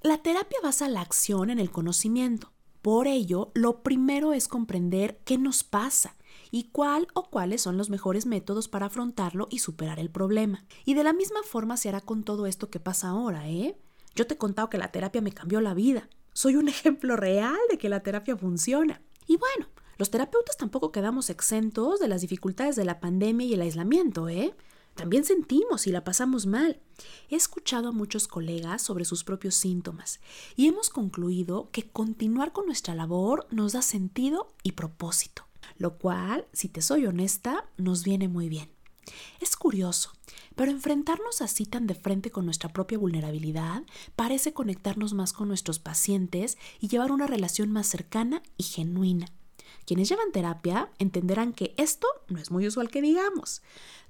La 0.00 0.22
terapia 0.22 0.58
basa 0.62 0.88
la 0.88 1.02
acción 1.02 1.50
en 1.50 1.58
el 1.58 1.70
conocimiento. 1.70 2.52
Por 2.82 3.06
ello, 3.06 3.50
lo 3.54 3.82
primero 3.82 4.32
es 4.32 4.48
comprender 4.48 5.20
qué 5.24 5.38
nos 5.38 5.64
pasa 5.64 6.16
y 6.50 6.70
cuál 6.70 7.08
o 7.14 7.28
cuáles 7.30 7.62
son 7.62 7.76
los 7.76 7.90
mejores 7.90 8.26
métodos 8.26 8.68
para 8.68 8.86
afrontarlo 8.86 9.48
y 9.50 9.58
superar 9.58 9.98
el 9.98 10.10
problema. 10.10 10.64
Y 10.84 10.94
de 10.94 11.04
la 11.04 11.12
misma 11.12 11.42
forma 11.42 11.76
se 11.76 11.88
hará 11.88 12.00
con 12.00 12.22
todo 12.22 12.46
esto 12.46 12.70
que 12.70 12.80
pasa 12.80 13.08
ahora, 13.08 13.48
¿eh? 13.48 13.76
Yo 14.14 14.26
te 14.26 14.34
he 14.34 14.38
contado 14.38 14.70
que 14.70 14.78
la 14.78 14.90
terapia 14.90 15.20
me 15.20 15.32
cambió 15.32 15.60
la 15.60 15.74
vida. 15.74 16.08
Soy 16.32 16.56
un 16.56 16.68
ejemplo 16.68 17.16
real 17.16 17.58
de 17.70 17.78
que 17.78 17.88
la 17.88 18.02
terapia 18.02 18.36
funciona. 18.36 19.02
Y 19.26 19.36
bueno, 19.36 19.68
los 19.98 20.10
terapeutas 20.10 20.56
tampoco 20.56 20.92
quedamos 20.92 21.28
exentos 21.28 22.00
de 22.00 22.08
las 22.08 22.20
dificultades 22.20 22.76
de 22.76 22.84
la 22.84 23.00
pandemia 23.00 23.46
y 23.46 23.54
el 23.54 23.62
aislamiento, 23.62 24.28
¿eh? 24.28 24.54
También 24.98 25.24
sentimos 25.24 25.86
y 25.86 25.92
la 25.92 26.02
pasamos 26.02 26.46
mal. 26.46 26.80
He 27.30 27.36
escuchado 27.36 27.90
a 27.90 27.92
muchos 27.92 28.26
colegas 28.26 28.82
sobre 28.82 29.04
sus 29.04 29.22
propios 29.22 29.54
síntomas 29.54 30.18
y 30.56 30.66
hemos 30.66 30.90
concluido 30.90 31.70
que 31.70 31.88
continuar 31.88 32.52
con 32.52 32.66
nuestra 32.66 32.96
labor 32.96 33.46
nos 33.52 33.74
da 33.74 33.82
sentido 33.82 34.48
y 34.64 34.72
propósito, 34.72 35.46
lo 35.76 35.98
cual, 35.98 36.48
si 36.52 36.68
te 36.68 36.82
soy 36.82 37.06
honesta, 37.06 37.64
nos 37.76 38.02
viene 38.02 38.26
muy 38.26 38.48
bien. 38.48 38.70
Es 39.40 39.54
curioso, 39.54 40.10
pero 40.56 40.72
enfrentarnos 40.72 41.42
así 41.42 41.64
tan 41.64 41.86
de 41.86 41.94
frente 41.94 42.32
con 42.32 42.44
nuestra 42.44 42.72
propia 42.72 42.98
vulnerabilidad 42.98 43.84
parece 44.16 44.52
conectarnos 44.52 45.14
más 45.14 45.32
con 45.32 45.46
nuestros 45.46 45.78
pacientes 45.78 46.58
y 46.80 46.88
llevar 46.88 47.12
una 47.12 47.28
relación 47.28 47.70
más 47.70 47.86
cercana 47.86 48.42
y 48.56 48.64
genuina. 48.64 49.26
Quienes 49.88 50.10
llevan 50.10 50.32
terapia 50.32 50.90
entenderán 50.98 51.54
que 51.54 51.72
esto 51.78 52.06
no 52.28 52.38
es 52.38 52.50
muy 52.50 52.66
usual 52.66 52.90
que 52.90 53.00
digamos. 53.00 53.62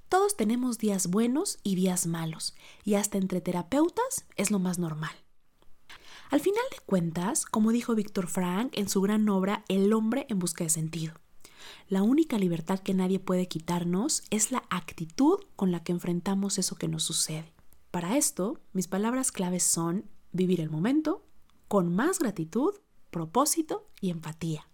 Todos 0.09 0.35
tenemos 0.35 0.77
días 0.77 1.07
buenos 1.07 1.57
y 1.63 1.75
días 1.75 2.05
malos, 2.05 2.53
y 2.83 2.95
hasta 2.95 3.17
entre 3.17 3.39
terapeutas 3.39 4.25
es 4.35 4.51
lo 4.51 4.59
más 4.59 4.77
normal. 4.77 5.15
Al 6.31 6.41
final 6.41 6.65
de 6.71 6.79
cuentas, 6.85 7.45
como 7.45 7.71
dijo 7.71 7.95
Víctor 7.95 8.27
Frank 8.27 8.73
en 8.73 8.89
su 8.89 8.99
gran 8.99 9.29
obra 9.29 9.63
El 9.69 9.93
hombre 9.93 10.25
en 10.27 10.39
busca 10.39 10.65
de 10.65 10.69
sentido, 10.69 11.13
la 11.87 12.03
única 12.03 12.37
libertad 12.37 12.79
que 12.79 12.93
nadie 12.93 13.21
puede 13.21 13.47
quitarnos 13.47 14.23
es 14.31 14.51
la 14.51 14.65
actitud 14.69 15.39
con 15.55 15.71
la 15.71 15.81
que 15.81 15.93
enfrentamos 15.93 16.57
eso 16.57 16.75
que 16.75 16.89
nos 16.89 17.03
sucede. 17.03 17.53
Para 17.89 18.17
esto, 18.17 18.59
mis 18.73 18.89
palabras 18.89 19.31
claves 19.31 19.63
son 19.63 20.09
vivir 20.33 20.59
el 20.59 20.69
momento 20.69 21.23
con 21.69 21.95
más 21.95 22.19
gratitud, 22.19 22.73
propósito 23.11 23.87
y 24.01 24.09
empatía. 24.09 24.68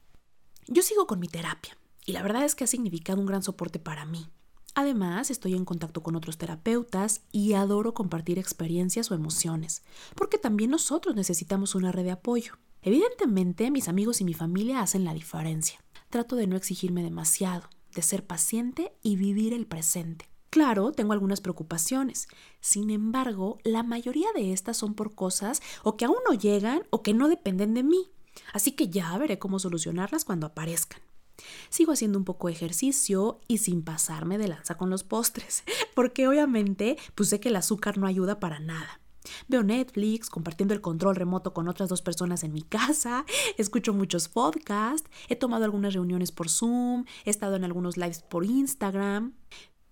Yo 0.68 0.82
sigo 0.82 1.06
con 1.06 1.20
mi 1.20 1.28
terapia 1.28 1.78
y 2.06 2.14
la 2.14 2.24
verdad 2.24 2.44
es 2.44 2.56
que 2.56 2.64
ha 2.64 2.68
significado 2.68 3.20
un 3.20 3.28
gran 3.28 3.44
soporte 3.44 3.78
para 3.78 4.06
mí. 4.06 4.30
Además, 4.74 5.30
estoy 5.30 5.54
en 5.54 5.64
contacto 5.64 6.02
con 6.02 6.16
otros 6.16 6.40
terapeutas 6.40 7.22
y 7.32 7.54
adoro 7.54 7.94
compartir 7.94 8.40
experiencias 8.40 9.12
o 9.12 9.16
emociones, 9.16 9.84
porque 10.16 10.40
también 10.40 10.72
nosotros 10.72 11.16
necesitamos 11.16 11.76
una 11.76 11.92
red 11.92 12.04
de 12.04 12.12
apoyo. 12.12 12.54
Evidentemente, 12.82 13.70
mis 13.70 13.88
amigos 13.88 14.22
y 14.22 14.26
mi 14.26 14.34
familia 14.34 14.82
hacen 14.82 15.06
la 15.06 15.14
diferencia. 15.14 15.80
Trato 16.10 16.36
de 16.36 16.48
no 16.48 16.58
exigirme 16.58 17.04
demasiado, 17.04 17.70
de 17.94 18.02
ser 18.02 18.26
paciente 18.26 18.92
y 19.04 19.18
vivir 19.18 19.54
el 19.54 19.68
presente. 19.68 20.30
Claro, 20.50 20.92
tengo 20.92 21.14
algunas 21.14 21.42
preocupaciones. 21.42 22.28
Sin 22.60 22.90
embargo, 22.90 23.60
la 23.64 23.84
mayoría 23.84 24.28
de 24.34 24.52
estas 24.52 24.78
son 24.78 24.96
por 24.96 25.14
cosas 25.14 25.62
o 25.84 25.96
que 25.96 26.06
aún 26.06 26.18
no 26.28 26.36
llegan 26.36 26.84
o 26.90 27.04
que 27.04 27.14
no 27.14 27.28
dependen 27.28 27.74
de 27.74 27.84
mí. 27.84 28.10
Así 28.54 28.72
que 28.72 28.90
ya 28.90 29.18
veré 29.18 29.40
cómo 29.40 29.60
solucionarlas 29.60 30.26
cuando 30.26 30.48
aparezcan. 30.48 31.02
Sigo 31.70 31.92
haciendo 31.92 32.18
un 32.18 32.26
poco 32.26 32.48
de 32.48 32.54
ejercicio 32.54 33.40
y 33.48 33.58
sin 33.58 33.84
pasarme 33.84 34.38
de 34.38 34.48
lanza 34.48 34.78
con 34.78 34.90
los 34.90 35.04
postres, 35.04 35.64
porque 35.96 36.28
obviamente 36.28 36.98
pues 37.14 37.30
sé 37.30 37.40
que 37.40 37.50
el 37.50 37.56
azúcar 37.56 37.98
no 37.98 38.08
ayuda 38.08 38.40
para 38.40 38.60
nada. 38.60 39.02
Veo 39.48 39.64
Netflix, 39.64 40.30
compartiendo 40.30 40.74
el 40.74 40.82
control 40.82 41.16
remoto 41.16 41.54
con 41.54 41.68
otras 41.68 41.90
dos 41.90 42.02
personas 42.02 42.44
en 42.44 42.54
mi 42.54 42.62
casa, 42.62 43.26
escucho 43.58 43.94
muchos 43.94 44.30
podcasts, 44.30 45.10
he 45.30 45.36
tomado 45.36 45.66
algunas 45.66 45.94
reuniones 45.94 46.32
por 46.32 46.50
Zoom, 46.50 47.06
he 47.26 47.30
estado 47.30 47.56
en 47.56 47.64
algunos 47.64 47.98
lives 47.98 48.22
por 48.22 48.46
Instagram, 48.46 49.34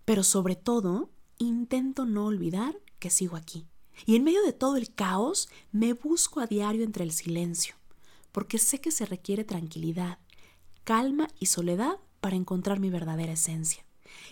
pero 0.06 0.24
sobre 0.24 0.56
todo 0.56 1.10
intento 1.40 2.06
no 2.06 2.26
olvidar 2.26 2.80
que 3.00 3.10
sigo 3.10 3.36
aquí. 3.36 3.68
Y 4.06 4.16
en 4.16 4.24
medio 4.24 4.44
de 4.44 4.54
todo 4.54 4.78
el 4.78 4.94
caos 4.94 5.50
me 5.72 5.94
busco 5.94 6.40
a 6.40 6.48
diario 6.48 6.84
entre 6.84 7.04
el 7.04 7.12
silencio, 7.12 7.76
porque 8.34 8.58
sé 8.58 8.82
que 8.82 8.92
se 8.92 9.06
requiere 9.06 9.46
tranquilidad, 9.46 10.20
calma 10.84 11.30
y 11.40 11.46
soledad 11.46 12.00
para 12.20 12.36
encontrar 12.36 12.82
mi 12.82 12.90
verdadera 12.90 13.32
esencia. 13.32 13.86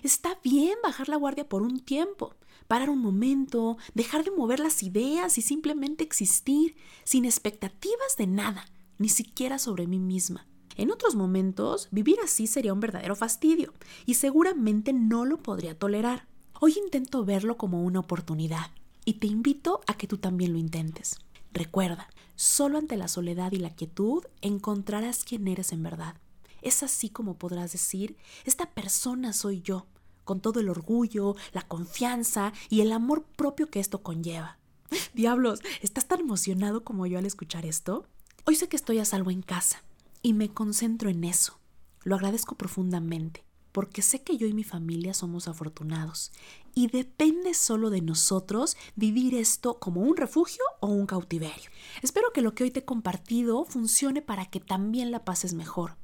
Está 0.04 0.38
bien 0.44 0.78
bajar 0.84 1.08
la 1.08 1.16
guardia 1.16 1.48
por 1.48 1.62
un 1.62 1.80
tiempo, 1.80 2.36
parar 2.68 2.90
un 2.90 3.00
momento, 3.00 3.78
dejar 3.94 4.24
de 4.24 4.32
mover 4.32 4.60
las 4.60 4.84
ideas 4.84 5.38
y 5.38 5.42
simplemente 5.42 6.04
existir, 6.04 6.76
sin 7.04 7.26
expectativas 7.26 8.18
de 8.18 8.28
nada, 8.28 8.66
ni 8.98 9.08
siquiera 9.08 9.60
sobre 9.60 9.88
mí 9.88 10.00
misma. 10.00 10.48
En 10.76 10.92
otros 10.92 11.16
momentos, 11.16 11.88
vivir 11.92 12.18
así 12.24 12.48
sería 12.48 12.74
un 12.74 12.80
verdadero 12.80 13.16
fastidio 13.16 13.74
y 14.06 14.16
seguramente 14.16 14.94
no 14.94 15.26
lo 15.26 15.38
podría 15.38 15.78
tolerar. 15.78 16.28
Hoy 16.60 16.76
intento 16.84 17.26
verlo 17.26 17.58
como 17.58 17.84
una 17.84 18.00
oportunidad 18.00 18.72
y 19.04 19.14
te 19.16 19.28
invito 19.28 19.82
a 19.88 19.96
que 19.96 20.08
tú 20.08 20.18
también 20.18 20.54
lo 20.54 20.60
intentes. 20.60 21.18
Recuerda, 21.54 22.10
solo 22.36 22.78
ante 22.78 22.98
la 22.98 23.08
soledad 23.08 23.52
y 23.52 23.58
la 23.58 23.76
quietud 23.76 24.24
encontrarás 24.42 25.24
quién 25.24 25.48
eres 25.48 25.74
en 25.74 25.84
verdad. 25.84 26.16
Es 26.62 26.84
así 26.84 27.10
como 27.10 27.38
podrás 27.38 27.72
decir, 27.72 28.18
esta 28.46 28.70
persona 28.72 29.34
soy 29.34 29.62
yo, 29.62 29.88
con 30.24 30.40
todo 30.40 30.60
el 30.60 30.70
orgullo, 30.70 31.36
la 31.54 31.68
confianza 31.68 32.54
y 32.70 32.82
el 32.82 32.92
amor 32.92 33.24
propio 33.24 33.70
que 33.70 33.80
esto 33.80 34.02
conlleva. 34.02 34.60
Diablos, 35.14 35.60
¿estás 35.82 36.08
tan 36.08 36.22
emocionado 36.22 36.84
como 36.84 37.06
yo 37.06 37.20
al 37.20 37.26
escuchar 37.26 37.66
esto? 37.66 38.08
Hoy 38.46 38.56
sé 38.56 38.70
que 38.70 38.78
estoy 38.78 39.00
a 39.00 39.06
salvo 39.06 39.32
en 39.32 39.42
casa 39.42 39.84
y 40.22 40.34
me 40.34 40.50
concentro 40.50 41.10
en 41.10 41.24
eso. 41.24 41.60
Lo 42.04 42.16
agradezco 42.16 42.56
profundamente 42.56 43.46
porque 43.72 44.02
sé 44.02 44.24
que 44.24 44.38
yo 44.38 44.48
y 44.48 44.54
mi 44.54 44.64
familia 44.64 45.14
somos 45.14 45.48
afortunados 45.48 46.32
y 46.74 46.88
depende 46.88 47.54
solo 47.54 47.90
de 47.90 48.02
nosotros 48.02 48.78
vivir 48.96 49.36
esto 49.36 49.80
como 49.80 50.02
un 50.02 50.18
refugio 50.18 50.64
o 50.80 50.88
un 50.88 51.06
cautiverio. 51.06 51.70
Espero 52.02 52.32
que 52.34 52.42
lo 52.42 52.54
que 52.54 52.64
hoy 52.64 52.72
te 52.72 52.80
he 52.80 52.86
compartido 52.86 53.66
funcione 53.66 54.22
para 54.22 54.46
que 54.46 54.60
también 54.60 55.12
la 55.12 55.26
pases 55.26 55.54
mejor 55.54 55.96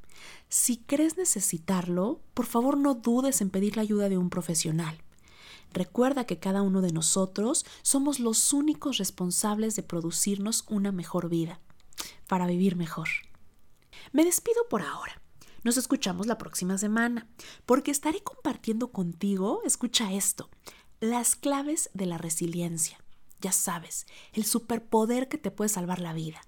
si 0.49 0.77
crees 0.77 1.17
necesitarlo, 1.17 2.21
por 2.33 2.45
favor 2.45 2.77
no 2.77 2.95
dudes 2.95 3.41
en 3.41 3.49
pedir 3.49 3.75
la 3.75 3.81
ayuda 3.81 4.09
de 4.09 4.17
un 4.17 4.29
profesional. 4.29 5.01
Recuerda 5.73 6.25
que 6.25 6.39
cada 6.39 6.61
uno 6.61 6.81
de 6.81 6.91
nosotros 6.91 7.65
somos 7.81 8.19
los 8.19 8.53
únicos 8.53 8.97
responsables 8.97 9.75
de 9.75 9.83
producirnos 9.83 10.63
una 10.69 10.91
mejor 10.91 11.29
vida, 11.29 11.59
para 12.27 12.47
vivir 12.47 12.75
mejor. 12.75 13.09
Me 14.13 14.23
despido 14.23 14.67
por 14.69 14.81
ahora. 14.81 15.21
Nos 15.63 15.77
escuchamos 15.77 16.27
la 16.27 16.37
próxima 16.37 16.77
semana, 16.77 17.27
porque 17.65 17.91
estaré 17.91 18.21
compartiendo 18.21 18.91
contigo, 18.91 19.61
escucha 19.65 20.13
esto, 20.13 20.49
las 20.99 21.35
claves 21.35 21.89
de 21.93 22.05
la 22.05 22.17
resiliencia. 22.17 22.99
Ya 23.41 23.51
sabes, 23.51 24.05
el 24.33 24.45
superpoder 24.45 25.27
que 25.27 25.37
te 25.37 25.51
puede 25.51 25.69
salvar 25.69 25.99
la 25.99 26.13
vida. 26.13 26.41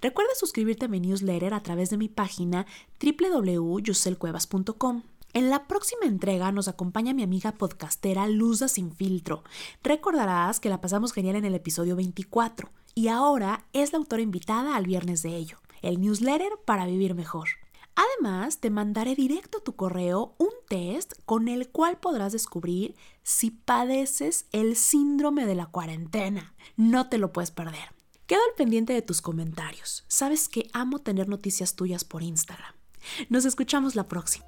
Recuerda 0.00 0.32
suscribirte 0.38 0.86
a 0.86 0.88
mi 0.88 1.00
newsletter 1.00 1.54
a 1.54 1.62
través 1.62 1.90
de 1.90 1.96
mi 1.96 2.08
página 2.08 2.66
www.yuselcuevas.com. 3.00 5.02
En 5.32 5.50
la 5.50 5.66
próxima 5.66 6.06
entrega 6.06 6.52
nos 6.52 6.68
acompaña 6.68 7.12
mi 7.12 7.22
amiga 7.22 7.52
podcastera 7.52 8.26
Luza 8.26 8.68
Sin 8.68 8.92
Filtro. 8.92 9.44
Recordarás 9.82 10.60
que 10.60 10.70
la 10.70 10.80
pasamos 10.80 11.12
genial 11.12 11.36
en 11.36 11.44
el 11.44 11.54
episodio 11.54 11.96
24 11.96 12.70
y 12.94 13.08
ahora 13.08 13.66
es 13.74 13.92
la 13.92 13.98
autora 13.98 14.22
invitada 14.22 14.76
al 14.76 14.86
viernes 14.86 15.22
de 15.22 15.36
ello, 15.36 15.58
el 15.82 16.00
newsletter 16.00 16.52
para 16.64 16.86
vivir 16.86 17.14
mejor. 17.14 17.48
Además, 17.96 18.60
te 18.60 18.70
mandaré 18.70 19.14
directo 19.14 19.58
a 19.58 19.64
tu 19.64 19.74
correo 19.74 20.34
un 20.38 20.50
test 20.68 21.14
con 21.24 21.48
el 21.48 21.70
cual 21.70 21.98
podrás 21.98 22.32
descubrir 22.32 22.94
si 23.22 23.50
padeces 23.50 24.46
el 24.52 24.76
síndrome 24.76 25.46
de 25.46 25.54
la 25.54 25.66
cuarentena. 25.66 26.54
No 26.76 27.08
te 27.08 27.16
lo 27.18 27.32
puedes 27.32 27.50
perder. 27.50 27.94
Quedo 28.26 28.40
al 28.48 28.54
pendiente 28.56 28.92
de 28.92 29.02
tus 29.02 29.22
comentarios. 29.22 30.04
Sabes 30.08 30.48
que 30.48 30.68
amo 30.72 30.98
tener 30.98 31.28
noticias 31.28 31.74
tuyas 31.74 32.04
por 32.04 32.22
Instagram. 32.22 32.74
Nos 33.30 33.44
escuchamos 33.44 33.94
la 33.94 34.08
próxima. 34.08 34.44